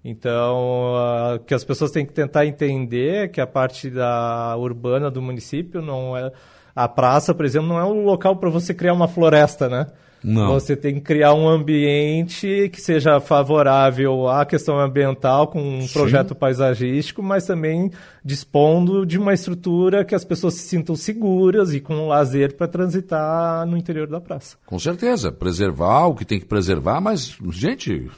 Então, 0.03 1.39
que 1.45 1.53
as 1.53 1.63
pessoas 1.63 1.91
têm 1.91 2.05
que 2.05 2.13
tentar 2.13 2.45
entender 2.45 3.29
que 3.31 3.41
a 3.41 3.47
parte 3.47 3.89
da 3.89 4.55
urbana 4.57 5.11
do 5.11 5.21
município 5.21 5.81
não 5.81 6.15
é. 6.15 6.31
A 6.75 6.87
praça, 6.87 7.33
por 7.33 7.45
exemplo, 7.45 7.67
não 7.67 7.79
é 7.79 7.83
um 7.83 8.05
local 8.05 8.37
para 8.37 8.49
você 8.49 8.73
criar 8.73 8.93
uma 8.93 9.07
floresta, 9.07 9.67
né? 9.67 9.87
Não. 10.23 10.53
Você 10.53 10.75
tem 10.75 10.95
que 10.95 11.01
criar 11.01 11.33
um 11.33 11.47
ambiente 11.47 12.69
que 12.73 12.81
seja 12.81 13.19
favorável 13.19 14.27
à 14.27 14.45
questão 14.45 14.77
ambiental, 14.77 15.47
com 15.47 15.61
um 15.61 15.81
Sim. 15.81 15.93
projeto 15.93 16.35
paisagístico, 16.35 17.23
mas 17.23 17.45
também 17.45 17.91
dispondo 18.23 19.05
de 19.05 19.17
uma 19.17 19.33
estrutura 19.33 20.03
que 20.03 20.13
as 20.13 20.25
pessoas 20.25 20.55
se 20.55 20.67
sintam 20.67 20.95
seguras 20.95 21.73
e 21.73 21.79
com 21.79 21.93
um 21.93 22.07
lazer 22.07 22.55
para 22.55 22.67
transitar 22.67 23.65
no 23.65 23.77
interior 23.77 24.07
da 24.07 24.19
praça. 24.19 24.57
Com 24.65 24.77
certeza. 24.77 25.31
Preservar 25.31 26.07
o 26.07 26.15
que 26.15 26.25
tem 26.25 26.39
que 26.39 26.45
preservar, 26.45 26.99
mas, 26.99 27.37
gente, 27.51 28.09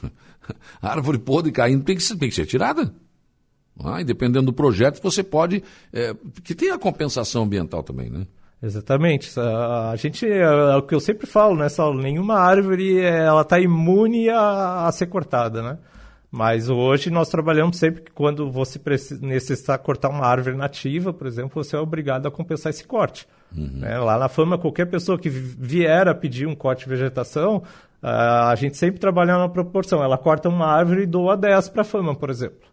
a 0.80 0.90
árvore 0.90 1.18
podre 1.18 1.52
caindo 1.52 1.84
tem 1.84 1.96
que, 1.96 2.02
ser, 2.02 2.16
tem 2.16 2.28
que 2.28 2.34
ser 2.34 2.46
tirada. 2.46 2.92
Ah, 3.82 4.00
e 4.00 4.04
dependendo 4.04 4.46
do 4.46 4.52
projeto, 4.52 5.02
você 5.02 5.22
pode. 5.22 5.62
É, 5.92 6.14
que 6.44 6.54
tem 6.54 6.70
a 6.70 6.78
compensação 6.78 7.44
ambiental 7.44 7.82
também, 7.82 8.10
né? 8.10 8.26
Exatamente. 8.62 9.32
A, 9.40 9.94
gente, 9.96 10.24
é, 10.24 10.38
é, 10.38 10.76
o 10.76 10.82
que 10.82 10.94
eu 10.94 11.00
sempre 11.00 11.26
falo, 11.26 11.56
né, 11.56 11.68
Saulo? 11.68 12.00
Nenhuma 12.00 12.38
árvore 12.38 13.00
ela 13.00 13.42
está 13.42 13.58
imune 13.58 14.28
a, 14.28 14.86
a, 14.86 14.92
ser 14.92 15.06
cortada, 15.06 15.62
né? 15.62 15.78
Mas 16.32 16.70
hoje 16.70 17.10
nós 17.10 17.28
trabalhamos 17.28 17.76
sempre 17.76 18.00
que 18.00 18.10
quando 18.10 18.50
você 18.50 18.80
necessitar 19.20 19.78
cortar 19.78 20.08
uma 20.08 20.26
árvore 20.26 20.56
nativa, 20.56 21.12
por 21.12 21.26
exemplo, 21.26 21.62
você 21.62 21.76
é 21.76 21.78
obrigado 21.78 22.26
a 22.26 22.30
compensar 22.30 22.70
esse 22.70 22.84
corte. 22.84 23.28
Uhum. 23.54 23.80
Né? 23.80 23.98
Lá 23.98 24.18
na 24.18 24.30
Fama, 24.30 24.56
qualquer 24.56 24.86
pessoa 24.86 25.18
que 25.18 25.28
vier 25.28 26.08
a 26.08 26.14
pedir 26.14 26.46
um 26.46 26.54
corte 26.54 26.84
de 26.84 26.88
vegetação, 26.88 27.62
a 28.02 28.54
gente 28.56 28.78
sempre 28.78 28.98
trabalha 28.98 29.36
na 29.36 29.46
proporção. 29.46 30.02
Ela 30.02 30.16
corta 30.16 30.48
uma 30.48 30.66
árvore 30.66 31.02
e 31.02 31.06
doa 31.06 31.36
10 31.36 31.68
para 31.68 31.82
a 31.82 31.84
Fama, 31.84 32.14
por 32.14 32.30
exemplo. 32.30 32.71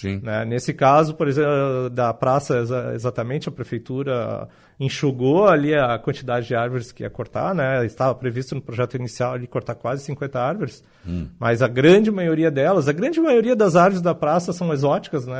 Sim. 0.00 0.20
Né? 0.22 0.44
Nesse 0.44 0.74
caso, 0.74 1.14
por 1.14 1.26
exemplo, 1.26 1.88
da 1.90 2.12
praça, 2.12 2.92
exatamente, 2.94 3.48
a 3.48 3.52
prefeitura 3.52 4.48
enxugou 4.78 5.46
ali 5.48 5.74
a 5.74 5.98
quantidade 5.98 6.46
de 6.46 6.54
árvores 6.54 6.92
que 6.92 7.02
ia 7.02 7.08
cortar, 7.08 7.54
né? 7.54 7.84
Estava 7.86 8.14
previsto 8.14 8.54
no 8.54 8.60
projeto 8.60 8.94
inicial 8.94 9.32
ali 9.32 9.46
cortar 9.46 9.74
quase 9.74 10.04
50 10.04 10.38
árvores, 10.38 10.84
hum. 11.06 11.28
mas 11.38 11.62
a 11.62 11.68
grande 11.68 12.10
maioria 12.10 12.50
delas, 12.50 12.88
a 12.88 12.92
grande 12.92 13.18
maioria 13.20 13.56
das 13.56 13.74
árvores 13.74 14.02
da 14.02 14.14
praça 14.14 14.52
são 14.52 14.70
exóticas, 14.72 15.26
né? 15.26 15.34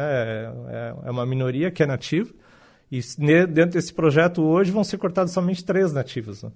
É, 0.68 0.94
é 1.04 1.10
uma 1.10 1.26
minoria 1.26 1.70
que 1.70 1.82
é 1.82 1.86
nativa. 1.86 2.30
E 2.90 3.00
dentro 3.18 3.72
desse 3.72 3.92
projeto 3.92 4.42
hoje 4.42 4.70
vão 4.70 4.84
ser 4.84 4.96
cortadas 4.96 5.32
somente 5.32 5.64
três 5.64 5.92
nativas. 5.92 6.44
Né? 6.44 6.50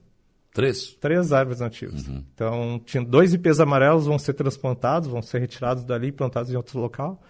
Três? 0.54 0.95
Três 1.00 1.33
árvores 1.33 1.61
nativas. 1.61 2.07
Uhum. 2.07 2.25
Então, 2.35 2.80
tinha 2.85 3.04
dois 3.04 3.35
ipês 3.35 3.61
amarelos 3.61 4.07
vão 4.07 4.19
ser 4.19 4.33
transplantados, 4.35 5.09
vão 5.09 5.21
ser 5.21 5.40
retirados 5.40 5.85
dali 5.85 6.09
e 6.09 6.12
plantados 6.12 6.50
em 6.52 6.57
outro 6.57 6.78
local. 6.78 7.21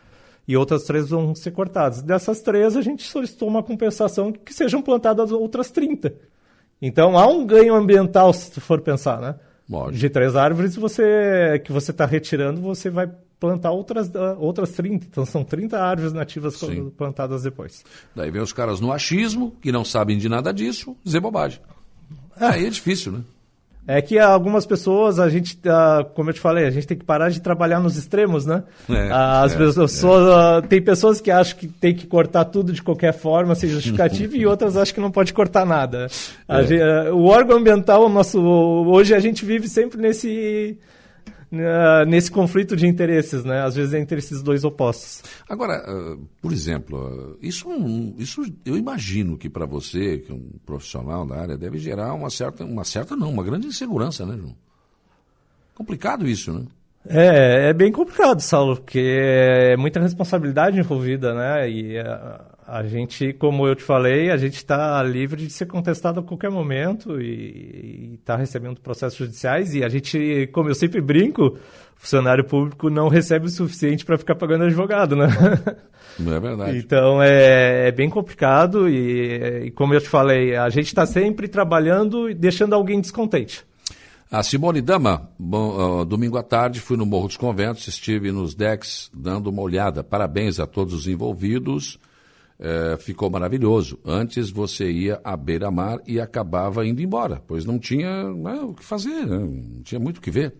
E 0.50 0.56
outras 0.56 0.82
três 0.82 1.08
vão 1.08 1.32
ser 1.32 1.52
cortadas. 1.52 2.02
Dessas 2.02 2.40
três, 2.40 2.76
a 2.76 2.82
gente 2.82 3.06
solicitou 3.06 3.46
uma 3.46 3.62
compensação 3.62 4.32
que 4.32 4.52
sejam 4.52 4.82
plantadas 4.82 5.30
outras 5.30 5.70
30. 5.70 6.12
Então, 6.82 7.16
há 7.16 7.24
um 7.28 7.46
ganho 7.46 7.72
ambiental, 7.72 8.32
se 8.32 8.60
for 8.60 8.80
pensar, 8.80 9.20
né? 9.20 9.36
Lógico. 9.68 9.98
De 9.98 10.10
três 10.10 10.34
árvores 10.34 10.74
você, 10.74 11.62
que 11.64 11.70
você 11.70 11.92
está 11.92 12.04
retirando, 12.04 12.60
você 12.60 12.90
vai 12.90 13.08
plantar 13.38 13.70
outras, 13.70 14.10
outras 14.40 14.72
30. 14.72 15.06
Então, 15.08 15.24
são 15.24 15.44
30 15.44 15.78
árvores 15.80 16.12
nativas 16.12 16.56
Sim. 16.56 16.90
plantadas 16.90 17.44
depois. 17.44 17.84
Daí 18.12 18.32
vem 18.32 18.42
os 18.42 18.52
caras 18.52 18.80
no 18.80 18.90
achismo, 18.90 19.54
que 19.62 19.70
não 19.70 19.84
sabem 19.84 20.18
de 20.18 20.28
nada 20.28 20.52
disso, 20.52 20.96
dizer 21.04 21.20
bobagem. 21.20 21.60
Aí 22.34 22.66
é 22.66 22.70
difícil, 22.70 23.12
né? 23.12 23.20
É 23.86 24.00
que 24.00 24.18
algumas 24.18 24.66
pessoas, 24.66 25.18
a 25.18 25.28
gente, 25.28 25.58
uh, 25.66 26.04
como 26.14 26.30
eu 26.30 26.34
te 26.34 26.40
falei, 26.40 26.66
a 26.66 26.70
gente 26.70 26.86
tem 26.86 26.96
que 26.96 27.04
parar 27.04 27.28
de 27.30 27.40
trabalhar 27.40 27.80
nos 27.80 27.96
extremos, 27.96 28.46
né? 28.46 28.62
É, 28.88 29.10
As 29.10 29.52
é, 29.54 29.56
pessoas, 29.56 30.02
é. 30.02 30.06
Uh, 30.06 30.62
tem 30.68 30.80
pessoas 30.80 31.20
que 31.20 31.30
acham 31.30 31.58
que 31.58 31.66
tem 31.66 31.94
que 31.94 32.06
cortar 32.06 32.44
tudo 32.44 32.72
de 32.72 32.82
qualquer 32.82 33.12
forma, 33.12 33.54
sem 33.54 33.68
justificativa, 33.68 34.36
e 34.36 34.46
outras 34.46 34.76
acham 34.76 34.94
que 34.94 35.00
não 35.00 35.10
pode 35.10 35.32
cortar 35.32 35.64
nada. 35.66 36.06
É. 36.48 36.62
Gente, 36.62 36.82
o 37.12 37.24
órgão 37.24 37.56
ambiental, 37.56 38.08
nosso, 38.08 38.40
hoje 38.40 39.14
a 39.14 39.18
gente 39.18 39.44
vive 39.44 39.66
sempre 39.66 40.00
nesse 40.00 40.78
uh, 41.52 42.04
nesse 42.06 42.30
conflito 42.30 42.76
de 42.76 42.86
interesses, 42.86 43.44
né? 43.44 43.62
Às 43.62 43.74
vezes 43.74 43.94
entre 43.94 44.18
esses 44.18 44.42
dois 44.42 44.64
opostos. 44.64 45.22
Agora, 45.48 45.84
uh, 45.88 46.28
por 46.40 46.52
exemplo, 46.52 47.34
uh, 47.34 47.38
isso, 47.42 47.68
isso 48.18 48.42
eu 48.64 48.76
imagino 48.76 49.36
que 49.36 49.48
para 49.48 49.66
você, 49.66 50.18
que 50.18 50.32
é 50.32 50.34
um 50.34 50.50
profissional 50.64 51.26
da 51.26 51.36
área, 51.36 51.56
deve 51.56 51.78
gerar 51.78 52.14
uma 52.14 52.30
certa, 52.30 52.64
uma 52.64 52.84
certa 52.84 53.16
não, 53.16 53.30
uma 53.30 53.44
grande 53.44 53.66
insegurança, 53.66 54.24
né, 54.24 54.36
João? 54.36 54.54
Complicado 55.74 56.28
isso, 56.28 56.52
né? 56.52 56.66
É, 57.08 57.70
é 57.70 57.72
bem 57.72 57.90
complicado, 57.90 58.40
Saulo, 58.40 58.76
porque 58.76 59.00
é 59.00 59.76
muita 59.76 59.98
responsabilidade 60.00 60.78
envolvida, 60.78 61.32
né? 61.32 61.70
E 61.70 61.96
a 62.70 62.84
gente, 62.84 63.32
como 63.32 63.66
eu 63.66 63.74
te 63.74 63.82
falei, 63.82 64.30
a 64.30 64.36
gente 64.36 64.54
está 64.54 65.02
livre 65.02 65.44
de 65.44 65.52
ser 65.52 65.66
contestado 65.66 66.20
a 66.20 66.22
qualquer 66.22 66.50
momento 66.50 67.20
e 67.20 68.14
está 68.14 68.36
recebendo 68.36 68.80
processos 68.80 69.18
judiciais 69.18 69.74
e 69.74 69.82
a 69.82 69.88
gente, 69.88 70.48
como 70.52 70.68
eu 70.68 70.74
sempre 70.76 71.00
brinco, 71.00 71.58
funcionário 71.96 72.44
público 72.44 72.88
não 72.88 73.08
recebe 73.08 73.46
o 73.46 73.48
suficiente 73.48 74.04
para 74.04 74.16
ficar 74.16 74.36
pagando 74.36 74.64
advogado, 74.64 75.16
né? 75.16 75.26
Não 76.18 76.34
é 76.34 76.40
verdade. 76.40 76.76
Então 76.76 77.22
é, 77.22 77.88
é 77.88 77.92
bem 77.92 78.10
complicado 78.10 78.88
e, 78.88 79.66
e, 79.66 79.70
como 79.70 79.94
eu 79.94 80.00
te 80.00 80.08
falei, 80.08 80.54
a 80.54 80.68
gente 80.68 80.86
está 80.86 81.06
sempre 81.06 81.48
trabalhando 81.48 82.28
e 82.28 82.34
deixando 82.34 82.74
alguém 82.74 83.00
descontente. 83.00 83.64
A 84.30 84.42
Simone 84.42 84.82
Dama, 84.82 85.30
bom, 85.38 86.00
uh, 86.00 86.04
domingo 86.04 86.36
à 86.36 86.42
tarde 86.42 86.78
fui 86.78 86.96
no 86.96 87.06
Morro 87.06 87.28
dos 87.28 87.36
Conventos, 87.36 87.86
estive 87.88 88.32
nos 88.32 88.54
decks 88.54 89.10
dando 89.14 89.48
uma 89.48 89.62
olhada. 89.62 90.04
Parabéns 90.04 90.60
a 90.60 90.66
todos 90.66 90.92
os 90.92 91.06
envolvidos 91.06 91.98
é, 92.60 92.98
ficou 92.98 93.30
maravilhoso. 93.30 93.98
Antes 94.04 94.50
você 94.50 94.90
ia 94.90 95.18
à 95.24 95.34
beira-mar 95.34 95.98
e 96.06 96.20
acabava 96.20 96.86
indo 96.86 97.00
embora, 97.00 97.42
pois 97.46 97.64
não 97.64 97.78
tinha 97.78 98.24
né, 98.34 98.60
o 98.60 98.74
que 98.74 98.84
fazer, 98.84 99.26
né, 99.26 99.38
não 99.38 99.82
tinha 99.82 99.98
muito 99.98 100.18
o 100.18 100.20
que 100.20 100.30
ver. 100.30 100.54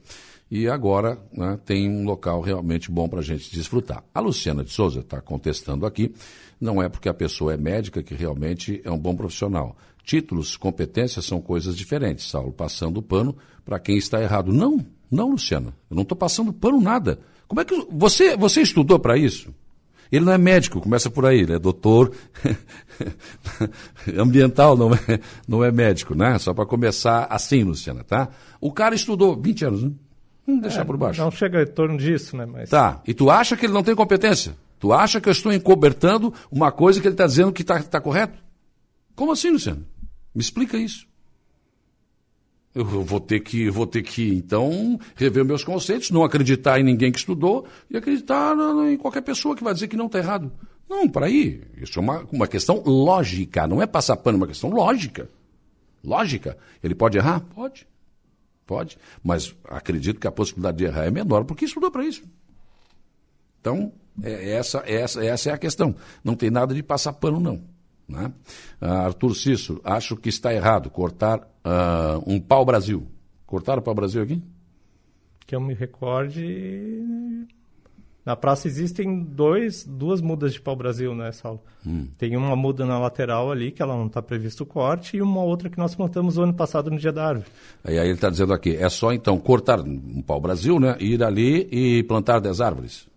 E 0.50 0.66
agora 0.66 1.19
né, 1.33 1.61
tem 1.64 1.88
um 1.88 2.04
local 2.04 2.40
realmente 2.40 2.90
bom 2.90 3.09
para 3.09 3.21
a 3.21 3.23
gente 3.23 3.52
desfrutar. 3.52 4.02
A 4.12 4.19
Luciana 4.19 4.64
de 4.64 4.73
Souza 4.73 5.00
está 5.00 5.21
contestando 5.21 5.87
aqui, 5.87 6.12
não 6.61 6.83
é 6.83 6.88
porque 6.88 7.09
a 7.09 7.14
pessoa 7.14 7.54
é 7.54 7.57
médica 7.57 8.02
que 8.02 8.14
realmente 8.14 8.80
é 8.83 8.90
um 8.90 8.99
bom 8.99 9.14
profissional. 9.14 9.76
Títulos, 10.02 10.57
competências 10.57 11.26
são 11.26 11.40
coisas 11.40 11.76
diferentes. 11.76 12.28
Saulo 12.28 12.50
passando 12.50 13.02
pano 13.02 13.37
para 13.64 13.78
quem 13.78 13.97
está 13.97 14.21
errado. 14.21 14.52
Não, 14.52 14.85
não, 15.11 15.30
Luciana, 15.30 15.75
eu 15.88 15.95
não 15.95 16.02
estou 16.02 16.16
passando 16.16 16.52
pano 16.52 16.80
nada. 16.80 17.21
Como 17.47 17.61
é 17.61 17.64
que 17.64 17.87
você, 17.90 18.37
você 18.37 18.62
estudou 18.62 18.99
para 18.99 19.16
isso? 19.16 19.54
Ele 20.11 20.25
não 20.25 20.33
é 20.33 20.38
médico, 20.38 20.81
começa 20.81 21.09
por 21.09 21.25
aí, 21.25 21.40
ele 21.40 21.52
é 21.52 21.59
doutor 21.59 22.12
ambiental, 24.19 24.76
não 24.76 24.93
é, 24.93 25.21
não 25.47 25.64
é 25.64 25.71
médico, 25.71 26.14
né? 26.14 26.38
Só 26.38 26.52
para 26.52 26.67
começar 26.67 27.26
assim, 27.31 27.62
Luciana, 27.62 28.02
tá? 28.02 28.29
O 28.61 28.73
cara 28.73 28.95
estudou 28.95 29.40
20 29.40 29.64
anos, 29.64 29.83
né? 29.85 29.93
Vamos 30.47 30.62
deixar 30.62 30.81
é, 30.81 30.85
por 30.85 30.97
baixo. 30.97 31.21
Não 31.21 31.31
chega 31.31 31.62
em 31.62 31.67
torno 31.67 31.97
disso, 31.97 32.37
né? 32.37 32.45
Mas... 32.45 32.71
Tá, 32.71 33.00
e 33.07 33.14
tu 33.14 33.31
acha 33.31 33.57
que 33.57 33.67
ele 33.67 33.73
não 33.73 33.85
tem 33.85 33.95
competência? 33.95 34.57
Tu 34.81 34.93
acha 34.93 35.21
que 35.21 35.29
eu 35.29 35.33
estou 35.33 35.52
encobertando 35.52 36.33
uma 36.50 36.73
coisa 36.73 37.00
que 37.00 37.07
ele 37.07 37.14
está 37.14 37.26
dizendo 37.26 37.52
que 37.52 37.62
está 37.62 37.81
tá 37.83 38.00
correto? 38.00 38.38
Como 39.14 39.31
assim, 39.31 39.50
Luciano? 39.50 39.87
Me 40.35 40.40
explica 40.40 40.76
isso. 40.76 41.07
Eu 42.73 42.85
vou 42.85 43.19
ter 43.19 43.41
que, 43.41 43.69
vou 43.69 43.87
ter 43.87 44.03
que 44.03 44.33
então 44.35 44.99
rever 45.17 45.45
meus 45.45 45.65
conceitos, 45.65 46.11
não 46.11 46.23
acreditar 46.23 46.79
em 46.79 46.85
ninguém 46.85 47.11
que 47.11 47.19
estudou 47.19 47.67
e 47.91 47.97
acreditar 47.97 48.57
em 48.89 48.97
qualquer 48.97 49.23
pessoa 49.23 49.57
que 49.57 49.65
vai 49.65 49.75
dizer 49.75 49.89
que 49.89 49.97
não 49.97 50.07
está 50.07 50.19
errado. 50.19 50.53
Não, 50.89 51.09
para 51.09 51.27
aí. 51.27 51.62
Isso 51.77 51.99
é 51.99 52.03
uma, 52.03 52.27
uma 52.31 52.47
questão 52.47 52.83
lógica, 52.85 53.67
não 53.67 53.83
é 53.83 53.87
passar 53.87 54.17
pano, 54.17 54.37
é 54.37 54.41
uma 54.41 54.47
questão 54.47 54.71
lógica. 54.71 55.29
Lógica. 56.03 56.57
Ele 56.83 56.95
pode 56.95 57.19
errar? 57.19 57.41
Pode. 57.55 57.87
Pode. 58.67 58.97
Mas 59.23 59.55
acredito 59.65 60.21
que 60.21 60.27
a 60.27 60.33
possibilidade 60.33 60.79
de 60.79 60.85
errar 60.85 61.07
é 61.07 61.11
menor, 61.11 61.45
porque 61.45 61.65
estudou 61.65 61.91
para 61.91 62.05
isso. 62.05 62.23
Então, 63.61 63.93
é, 64.23 64.53
essa, 64.53 64.83
essa, 64.87 65.25
essa 65.25 65.50
é 65.50 65.53
a 65.53 65.59
questão. 65.59 65.95
Não 66.23 66.35
tem 66.35 66.50
nada 66.50 66.73
de 66.73 66.83
passar 66.83 67.12
pano, 67.12 67.41
não. 67.41 67.62
Né? 68.11 68.33
Uh, 68.83 68.87
Arthur 68.87 69.35
Cício, 69.35 69.81
acho 69.85 70.17
que 70.17 70.29
está 70.29 70.52
errado 70.52 70.90
cortar 70.90 71.38
uh, 71.38 72.23
um 72.26 72.40
pau-brasil. 72.40 73.07
Cortaram 73.47 73.81
o 73.81 73.85
pau-brasil 73.85 74.23
aqui? 74.23 74.43
Que 75.47 75.55
eu 75.55 75.61
me 75.61 75.75
recorde. 75.75 77.47
Na 78.25 78.37
praça 78.37 78.69
existem 78.69 79.23
dois, 79.23 79.85
duas 79.85 80.21
mudas 80.21 80.52
de 80.52 80.61
pau-brasil, 80.61 81.14
né, 81.14 81.33
Saulo? 81.33 81.61
Hum. 81.87 82.07
Tem 82.19 82.37
uma 82.37 82.55
muda 82.55 82.85
na 82.85 82.99
lateral 82.99 83.50
ali, 83.50 83.73
que 83.73 83.83
ela 83.83 83.97
não 83.97 84.07
está 84.07 84.21
previsto 84.21 84.62
o 84.62 84.67
corte, 84.67 85.17
e 85.17 85.23
uma 85.23 85.43
outra 85.43 85.71
que 85.71 85.79
nós 85.79 85.95
plantamos 85.95 86.37
o 86.37 86.43
ano 86.43 86.52
passado 86.52 86.90
no 86.90 86.99
dia 86.99 87.12
da 87.12 87.26
árvore. 87.26 87.49
Aí, 87.83 87.99
aí 87.99 88.07
ele 88.07 88.14
está 88.14 88.29
dizendo 88.29 88.52
aqui, 88.52 88.76
é 88.76 88.88
só 88.88 89.12
então 89.12 89.38
cortar 89.38 89.81
um 89.81 90.23
pau-brasil, 90.23 90.79
né? 90.79 90.97
Ir 91.00 91.23
ali 91.25 91.67
e 91.73 92.02
plantar 92.05 92.40
10 92.40 92.61
árvores. 92.61 93.09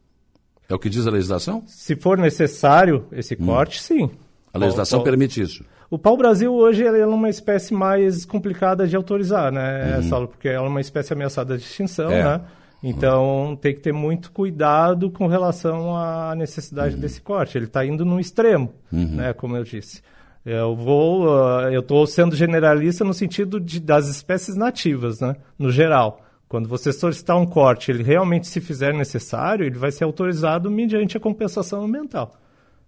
É 0.69 0.73
o 0.73 0.79
que 0.79 0.89
diz 0.89 1.05
a 1.05 1.11
legislação? 1.11 1.63
Se 1.67 1.95
for 1.95 2.17
necessário 2.17 3.05
esse 3.11 3.35
hum. 3.39 3.45
corte, 3.45 3.81
sim. 3.81 4.09
A 4.53 4.57
legislação 4.57 4.99
pau, 4.99 5.03
permite 5.03 5.41
isso. 5.41 5.65
O 5.89 5.97
pau-brasil 5.97 6.53
hoje 6.53 6.85
é 6.85 7.05
uma 7.05 7.29
espécie 7.29 7.73
mais 7.73 8.23
complicada 8.23 8.87
de 8.87 8.95
autorizar, 8.95 9.51
né, 9.51 9.97
uhum. 9.97 10.03
Saulo? 10.03 10.27
Porque 10.27 10.47
ela 10.47 10.67
é 10.67 10.69
uma 10.69 10.81
espécie 10.81 11.11
ameaçada 11.13 11.57
de 11.57 11.63
extinção, 11.63 12.11
é. 12.11 12.23
né? 12.23 12.41
Então 12.83 13.49
uhum. 13.49 13.55
tem 13.55 13.73
que 13.73 13.79
ter 13.79 13.93
muito 13.93 14.31
cuidado 14.31 15.09
com 15.09 15.25
relação 15.25 15.95
à 15.95 16.35
necessidade 16.35 16.95
uhum. 16.95 17.01
desse 17.01 17.21
corte. 17.21 17.57
Ele 17.57 17.65
está 17.65 17.85
indo 17.85 18.05
no 18.05 18.19
extremo, 18.19 18.73
uhum. 18.91 19.15
né? 19.15 19.33
Como 19.33 19.55
eu 19.55 19.63
disse. 19.63 20.01
Eu 20.45 20.75
vou, 20.75 21.25
uh, 21.25 21.69
eu 21.71 21.79
estou 21.79 22.05
sendo 22.05 22.35
generalista 22.35 23.05
no 23.05 23.13
sentido 23.13 23.59
de, 23.59 23.79
das 23.79 24.09
espécies 24.09 24.55
nativas, 24.55 25.21
né? 25.21 25.37
No 25.57 25.71
geral. 25.71 26.19
Quando 26.49 26.67
você 26.67 26.91
solicitar 26.91 27.37
um 27.37 27.45
corte, 27.45 27.89
ele 27.89 28.03
realmente 28.03 28.47
se 28.47 28.59
fizer 28.59 28.93
necessário, 28.93 29.65
ele 29.65 29.77
vai 29.77 29.89
ser 29.89 30.03
autorizado 30.03 30.69
mediante 30.69 31.15
a 31.17 31.19
compensação 31.19 31.85
ambiental. 31.85 32.35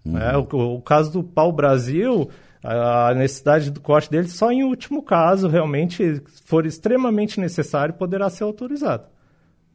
Uhum. 0.05 0.17
É, 0.17 0.37
o, 0.37 0.75
o, 0.75 0.81
caso 0.81 1.11
do 1.11 1.23
pau-brasil, 1.23 2.29
a 2.63 3.13
necessidade 3.15 3.71
do 3.71 3.81
corte 3.81 4.09
dele 4.09 4.27
só 4.27 4.51
em 4.51 4.63
último 4.63 5.01
caso, 5.01 5.47
realmente, 5.47 6.21
for 6.45 6.65
extremamente 6.65 7.39
necessário, 7.39 7.93
poderá 7.93 8.29
ser 8.29 8.43
autorizado. 8.43 9.05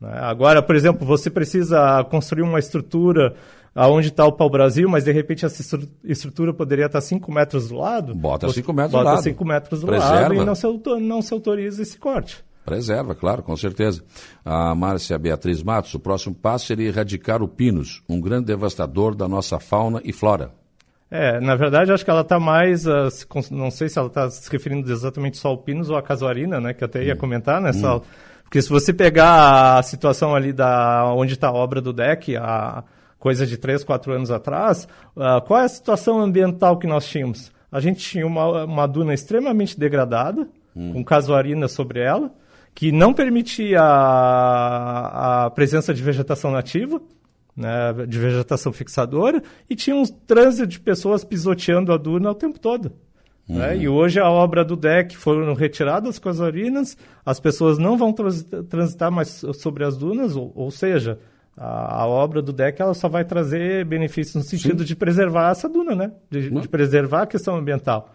Né? 0.01 0.13
Agora, 0.21 0.63
por 0.63 0.77
exemplo, 0.77 1.07
você 1.07 1.29
precisa 1.29 2.05
construir 2.05 2.43
uma 2.43 2.59
estrutura 2.59 3.35
aonde 3.75 4.09
está 4.09 4.25
o 4.27 4.33
pau-brasil, 4.33 4.89
mas 4.89 5.05
de 5.05 5.13
repente 5.13 5.45
essa 5.45 5.79
estrutura 6.05 6.53
poderia 6.53 6.87
estar 6.87 7.01
5 7.01 7.33
metros 7.33 7.69
do 7.69 7.77
lado. 7.77 8.15
Bota 8.15 8.49
5 8.49 8.73
metros 8.73 8.93
bota 8.93 9.03
do 9.03 9.07
lado. 9.07 9.17
Bota 9.17 9.23
5 9.23 9.45
metros 9.45 9.81
do 9.81 9.87
Preserva. 9.87 10.15
lado 10.15 10.35
e 10.35 10.45
não 10.45 10.55
se, 10.55 10.67
não 11.01 11.23
se 11.23 11.33
autoriza 11.33 11.83
esse 11.83 11.99
corte. 11.99 12.45
Preserva, 12.71 13.17
claro, 13.17 13.43
com 13.43 13.57
certeza. 13.57 14.01
A 14.45 14.73
Márcia 14.77 15.19
Beatriz 15.19 15.61
Matos, 15.61 15.93
o 15.93 15.99
próximo 15.99 16.37
passo 16.37 16.67
seria 16.67 16.87
erradicar 16.87 17.43
o 17.43 17.49
pinus, 17.49 18.01
um 18.09 18.21
grande 18.21 18.47
devastador 18.47 19.17
da 19.17 19.27
nossa 19.27 19.59
fauna 19.59 20.01
e 20.05 20.13
flora. 20.13 20.53
É, 21.11 21.41
na 21.41 21.57
verdade, 21.57 21.91
acho 21.91 22.05
que 22.05 22.11
ela 22.13 22.21
está 22.21 22.39
mais, 22.39 22.87
uh, 22.87 23.09
não 23.51 23.73
sei 23.73 23.89
se 23.89 23.99
ela 23.99 24.07
está 24.07 24.31
se 24.31 24.49
referindo 24.53 24.89
exatamente 24.93 25.37
só 25.37 25.49
ao 25.49 25.59
pinus 25.59 25.91
ou 25.91 25.97
à 25.97 26.03
casuarina, 26.03 26.61
né, 26.61 26.73
que 26.73 26.85
eu 26.85 26.87
até 26.87 27.03
ia 27.03 27.15
hum. 27.15 27.17
comentar, 27.17 27.61
né, 27.61 27.73
hum. 27.75 28.01
Porque 28.45 28.63
se 28.63 28.69
você 28.69 28.93
pegar 28.93 29.79
a 29.79 29.83
situação 29.83 30.33
ali 30.33 30.53
da 30.53 31.13
onde 31.13 31.33
está 31.33 31.49
a 31.49 31.53
obra 31.53 31.81
do 31.81 31.93
deck, 31.93 32.37
a 32.37 32.85
coisa 33.19 33.45
de 33.45 33.57
3, 33.57 33.83
4 33.83 34.13
anos 34.13 34.31
atrás, 34.31 34.87
uh, 35.17 35.45
qual 35.45 35.59
é 35.59 35.65
a 35.65 35.69
situação 35.69 36.21
ambiental 36.21 36.79
que 36.79 36.87
nós 36.87 37.05
tínhamos? 37.05 37.51
A 37.73 37.81
gente 37.81 37.99
tinha 37.99 38.25
uma, 38.25 38.65
uma 38.65 38.87
duna 38.87 39.13
extremamente 39.13 39.77
degradada, 39.77 40.47
hum. 40.77 40.93
com 40.93 41.05
casuarina 41.05 41.67
sobre 41.67 41.99
ela, 41.99 42.31
que 42.75 42.93
não 42.93 43.13
permitia 43.13 43.81
a, 43.81 45.47
a 45.47 45.51
presença 45.51 45.93
de 45.93 46.03
vegetação 46.03 46.51
nativa, 46.51 47.01
né, 47.57 47.93
de 48.07 48.19
vegetação 48.19 48.73
fixadora, 48.73 49.43
e 49.69 49.77
tinha 49.77 49.95
um 49.95 50.05
trânsito 50.05 50.67
de 50.67 50.81
pessoas 50.81 51.25
pisoteando 51.25 51.93
a 51.93 51.97
duna 51.97 52.31
o 52.31 52.35
tempo 52.35 52.59
todo. 52.59 52.93
Né? 53.49 53.55
Uhum. 53.55 53.59
Né? 53.59 53.77
E 53.79 53.89
hoje 53.89 54.21
a 54.21 54.31
obra 54.31 54.65
do 54.65 54.77
DEC 54.77 55.17
foram 55.17 55.55
retiradas 55.55 56.11
as 56.11 56.19
casuarinas, 56.19 56.97
as 57.27 57.41
pessoas 57.41 57.79
não 57.79 57.99
vão 57.99 58.15
transitar 58.69 59.11
mais 59.11 59.45
sobre 59.55 59.85
as 59.85 59.97
dunas, 59.97 60.37
ou, 60.37 60.53
ou 60.55 60.71
seja, 60.71 61.19
a, 61.57 62.03
a, 62.03 62.07
obra 62.07 62.41
do 62.41 62.53
DEC 62.53 62.81
ela 62.81 62.95
só 62.95 63.09
vai 63.09 63.25
trazer 63.25 63.85
benefícios 63.85 64.37
no 64.37 64.43
sentido 64.43 64.81
Sim. 64.81 64.87
de 64.87 64.97
preservar 64.97 65.51
essa 65.51 65.69
duna, 65.69 65.95
né? 65.95 66.13
De, 66.31 66.49
de, 66.49 66.69
preservar 66.69 67.23
a 67.23 67.27
questão 67.27 67.57
ambiental. 67.57 68.15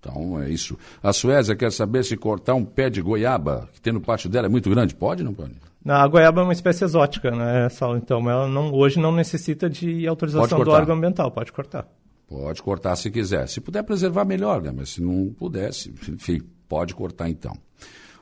Então 0.00 0.40
é 0.40 0.48
isso. 0.48 0.78
A 1.02 1.12
Suécia 1.12 1.56
quer 1.56 1.72
saber 1.72 2.04
se 2.04 2.16
cortar 2.16 2.54
um 2.54 2.64
pé 2.64 2.88
de 2.88 3.02
goiaba 3.02 3.68
que 3.72 3.80
tem 3.80 3.92
no 3.92 4.00
pátio 4.00 4.30
dela 4.30 4.46
é 4.46 4.50
muito 4.50 4.70
grande. 4.70 4.94
Pode 4.94 5.24
não 5.24 5.34
pode? 5.34 5.54
A 5.84 6.06
goiaba 6.06 6.40
é 6.40 6.44
uma 6.44 6.52
espécie 6.52 6.84
exótica, 6.84 7.30
né, 7.30 7.68
Saulo? 7.68 7.96
Então 7.96 8.28
ela 8.28 8.46
não, 8.46 8.72
hoje 8.72 8.98
não 8.98 9.12
necessita 9.12 9.68
de 9.68 10.06
autorização 10.06 10.62
do 10.62 10.70
órgão 10.70 10.96
ambiental. 10.96 11.30
Pode 11.30 11.52
cortar. 11.52 11.86
Pode 12.28 12.62
cortar 12.62 12.94
se 12.96 13.10
quiser. 13.10 13.48
Se 13.48 13.60
puder 13.60 13.82
preservar, 13.82 14.24
melhor, 14.24 14.60
né? 14.62 14.72
Mas 14.74 14.90
se 14.90 15.02
não 15.02 15.32
pudesse, 15.32 15.92
enfim, 16.08 16.40
pode 16.68 16.94
cortar 16.94 17.28
então. 17.28 17.56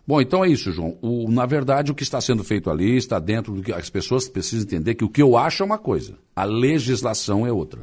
Bom, 0.07 0.21
então 0.21 0.45
é 0.45 0.49
isso, 0.49 0.71
João. 0.71 0.97
O, 1.03 1.29
na 1.29 1.45
verdade, 1.45 1.91
o 1.91 1.95
que 1.95 2.05
está 2.05 2.21
sendo 2.21 2.45
feito 2.45 2.71
ali 2.71 2.97
está 2.97 3.19
dentro 3.19 3.53
do 3.53 3.63
que 3.63 3.73
as 3.73 3.91
pessoas 3.91 4.29
precisam 4.29 4.65
entender 4.65 4.95
que 4.95 5.05
o 5.05 5.09
que 5.09 5.21
eu 5.21 5.37
acho 5.37 5.65
é 5.65 5.67
uma 5.67 5.79
coisa, 5.79 6.17
a 6.35 6.45
legislação 6.45 7.45
é 7.45 7.51
outra. 7.51 7.83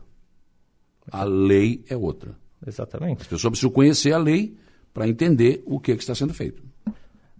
A 1.11 1.25
lei 1.25 1.83
é 1.89 1.97
outra. 1.97 2.41
Exatamente. 2.65 3.21
As 3.21 3.27
pessoas 3.27 3.51
precisam 3.51 3.71
conhecer 3.71 4.13
a 4.13 4.17
lei 4.17 4.55
para 4.93 5.07
entender 5.07 5.63
o 5.65 5.79
que, 5.79 5.91
é 5.91 5.95
que 5.95 6.01
está 6.01 6.13
sendo 6.13 6.33
feito. 6.33 6.61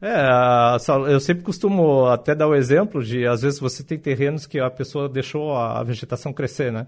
É, 0.02 0.76
eu 1.10 1.20
sempre 1.22 1.44
costumo 1.44 2.08
até 2.08 2.36
dar 2.36 2.48
o 2.48 2.56
exemplo 2.56 3.02
de, 3.02 3.26
às 3.26 3.42
vezes, 3.42 3.58
você 3.58 3.82
tem 3.84 3.98
terrenos 3.98 4.46
que 4.46 4.60
a 4.60 4.70
pessoa 4.70 5.08
deixou 5.08 5.56
a 5.56 5.82
vegetação 5.82 6.34
crescer, 6.34 6.74
né? 6.74 6.88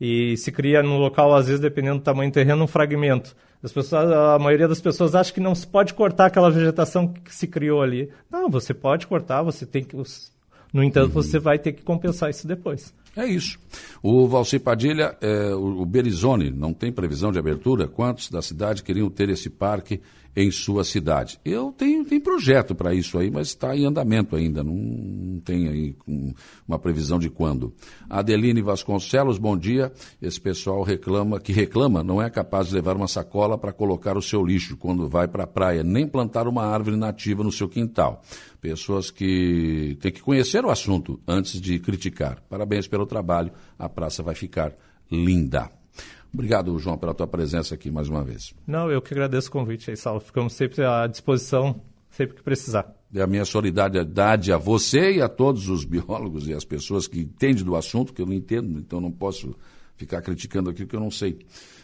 E 0.00 0.36
se 0.36 0.50
cria 0.50 0.82
no 0.82 0.96
local, 0.96 1.32
às 1.34 1.46
vezes, 1.46 1.60
dependendo 1.60 1.98
do 1.98 2.02
tamanho 2.02 2.30
do 2.30 2.34
terreno, 2.34 2.64
um 2.64 2.66
fragmento. 2.66 3.36
As 3.62 3.70
pessoas, 3.70 4.10
a 4.10 4.38
maioria 4.38 4.66
das 4.66 4.80
pessoas 4.80 5.14
acha 5.14 5.32
que 5.32 5.38
não 5.38 5.54
se 5.54 5.66
pode 5.66 5.92
cortar 5.92 6.26
aquela 6.26 6.50
vegetação 6.50 7.06
que 7.06 7.32
se 7.32 7.46
criou 7.46 7.82
ali. 7.82 8.10
Não, 8.30 8.48
você 8.48 8.72
pode 8.72 9.06
cortar, 9.06 9.42
você 9.42 9.66
tem 9.66 9.84
que. 9.84 9.94
No 10.72 10.82
entanto, 10.82 11.08
uhum. 11.08 11.22
você 11.22 11.38
vai 11.38 11.58
ter 11.58 11.72
que 11.72 11.82
compensar 11.82 12.30
isso 12.30 12.48
depois. 12.48 12.94
É 13.16 13.26
isso. 13.26 13.58
O 14.02 14.26
Valci 14.28 14.58
Padilha, 14.58 15.16
é, 15.20 15.52
o, 15.54 15.84
Berizone, 15.84 16.50
não 16.50 16.72
tem 16.72 16.92
previsão 16.92 17.32
de 17.32 17.38
abertura? 17.38 17.88
Quantos 17.88 18.30
da 18.30 18.40
cidade 18.40 18.82
queriam 18.82 19.10
ter 19.10 19.28
esse 19.28 19.50
parque 19.50 20.00
em 20.34 20.48
sua 20.50 20.84
cidade? 20.84 21.40
Eu 21.44 21.74
tenho, 21.76 22.04
tenho 22.04 22.20
projeto 22.20 22.72
para 22.72 22.94
isso 22.94 23.18
aí, 23.18 23.30
mas 23.30 23.48
está 23.48 23.76
em 23.76 23.84
andamento 23.84 24.36
ainda, 24.36 24.62
não, 24.62 24.74
não 24.74 25.40
tem 25.40 25.68
aí 25.68 25.96
uma 26.66 26.78
previsão 26.78 27.18
de 27.18 27.28
quando. 27.28 27.74
Adeline 28.08 28.62
Vasconcelos, 28.62 29.38
bom 29.38 29.56
dia. 29.56 29.92
Esse 30.22 30.40
pessoal 30.40 30.82
reclama, 30.82 31.40
que 31.40 31.52
reclama, 31.52 32.04
não 32.04 32.22
é 32.22 32.30
capaz 32.30 32.68
de 32.68 32.74
levar 32.74 32.96
uma 32.96 33.08
sacola 33.08 33.58
para 33.58 33.72
colocar 33.72 34.16
o 34.16 34.22
seu 34.22 34.44
lixo 34.44 34.76
quando 34.76 35.08
vai 35.08 35.26
para 35.26 35.44
a 35.44 35.48
praia, 35.48 35.82
nem 35.82 36.06
plantar 36.06 36.46
uma 36.46 36.64
árvore 36.64 36.96
nativa 36.96 37.42
no 37.42 37.50
seu 37.50 37.68
quintal 37.68 38.22
pessoas 38.60 39.10
que 39.10 39.96
têm 40.00 40.12
que 40.12 40.20
conhecer 40.20 40.64
o 40.64 40.70
assunto 40.70 41.18
antes 41.26 41.60
de 41.60 41.78
criticar. 41.78 42.42
Parabéns 42.48 42.86
pelo 43.00 43.06
trabalho, 43.06 43.52
a 43.78 43.88
praça 43.88 44.22
vai 44.22 44.34
ficar 44.34 44.72
linda. 45.10 45.70
Obrigado, 46.32 46.78
João, 46.78 46.96
pela 46.96 47.14
tua 47.14 47.26
presença 47.26 47.74
aqui 47.74 47.90
mais 47.90 48.08
uma 48.08 48.22
vez. 48.22 48.54
Não, 48.66 48.90
eu 48.90 49.02
que 49.02 49.12
agradeço 49.12 49.48
o 49.48 49.52
convite 49.52 49.90
aí, 49.90 49.96
Saulo. 49.96 50.20
Ficamos 50.20 50.52
sempre 50.52 50.84
à 50.84 51.06
disposição, 51.06 51.80
sempre 52.10 52.36
que 52.36 52.42
precisar. 52.42 52.94
E 53.12 53.20
a 53.20 53.26
minha 53.26 53.44
solidariedade 53.44 54.52
a 54.52 54.56
você 54.56 55.16
e 55.16 55.22
a 55.22 55.28
todos 55.28 55.68
os 55.68 55.84
biólogos 55.84 56.46
e 56.46 56.54
as 56.54 56.64
pessoas 56.64 57.08
que 57.08 57.20
entendem 57.20 57.64
do 57.64 57.74
assunto, 57.74 58.12
que 58.12 58.22
eu 58.22 58.26
não 58.26 58.32
entendo, 58.32 58.78
então 58.78 59.00
não 59.00 59.10
posso 59.10 59.56
ficar 59.96 60.22
criticando 60.22 60.70
aquilo 60.70 60.86
que 60.86 60.94
eu 60.94 61.00
não 61.00 61.10
sei. 61.10 61.38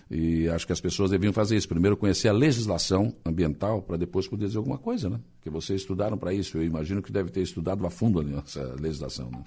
E 0.08 0.48
acho 0.48 0.64
que 0.64 0.72
as 0.72 0.80
pessoas 0.80 1.10
deviam 1.10 1.32
fazer 1.32 1.56
isso. 1.56 1.68
Primeiro 1.68 1.96
conhecer 1.96 2.28
a 2.28 2.32
legislação 2.32 3.12
ambiental 3.24 3.82
para 3.82 3.96
depois 3.96 4.28
poder 4.28 4.46
dizer 4.46 4.58
alguma 4.58 4.78
coisa, 4.78 5.10
né? 5.10 5.18
Porque 5.34 5.50
vocês 5.50 5.80
estudaram 5.80 6.16
para 6.16 6.32
isso. 6.32 6.56
Eu 6.56 6.62
imagino 6.62 7.02
que 7.02 7.10
deve 7.10 7.30
ter 7.30 7.40
estudado 7.40 7.84
a 7.84 7.90
fundo 7.90 8.24
essa 8.38 8.76
legislação, 8.80 9.28
né? 9.32 9.42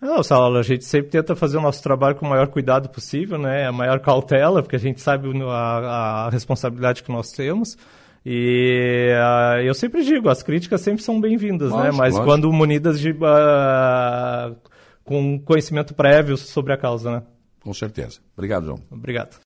Não, 0.00 0.22
Saulo, 0.22 0.56
a 0.56 0.62
gente 0.62 0.84
sempre 0.84 1.10
tenta 1.10 1.36
fazer 1.36 1.58
o 1.58 1.60
nosso 1.60 1.82
trabalho 1.82 2.16
com 2.16 2.24
o 2.24 2.28
maior 2.28 2.48
cuidado 2.48 2.88
possível, 2.88 3.36
né? 3.36 3.66
A 3.66 3.72
maior 3.72 4.00
cautela, 4.00 4.62
porque 4.62 4.76
a 4.76 4.78
gente 4.78 5.00
sabe 5.00 5.28
a, 5.42 6.26
a 6.26 6.30
responsabilidade 6.30 7.02
que 7.02 7.12
nós 7.12 7.30
temos. 7.30 7.76
E 8.24 9.12
uh, 9.12 9.60
eu 9.62 9.74
sempre 9.74 10.02
digo, 10.02 10.28
as 10.28 10.42
críticas 10.42 10.80
sempre 10.80 11.02
são 11.02 11.20
bem-vindas, 11.20 11.70
né? 11.70 11.90
Mas 11.92 12.14
lógico. 12.14 12.24
quando 12.24 12.52
munidas 12.52 12.98
de 12.98 13.10
uh, 13.10 14.56
com 15.04 15.38
conhecimento 15.40 15.94
prévio 15.94 16.36
sobre 16.36 16.72
a 16.72 16.78
causa, 16.78 17.10
né? 17.10 17.22
Com 17.62 17.74
certeza. 17.74 18.20
Obrigado, 18.34 18.66
João. 18.66 18.80
Obrigado. 18.90 19.38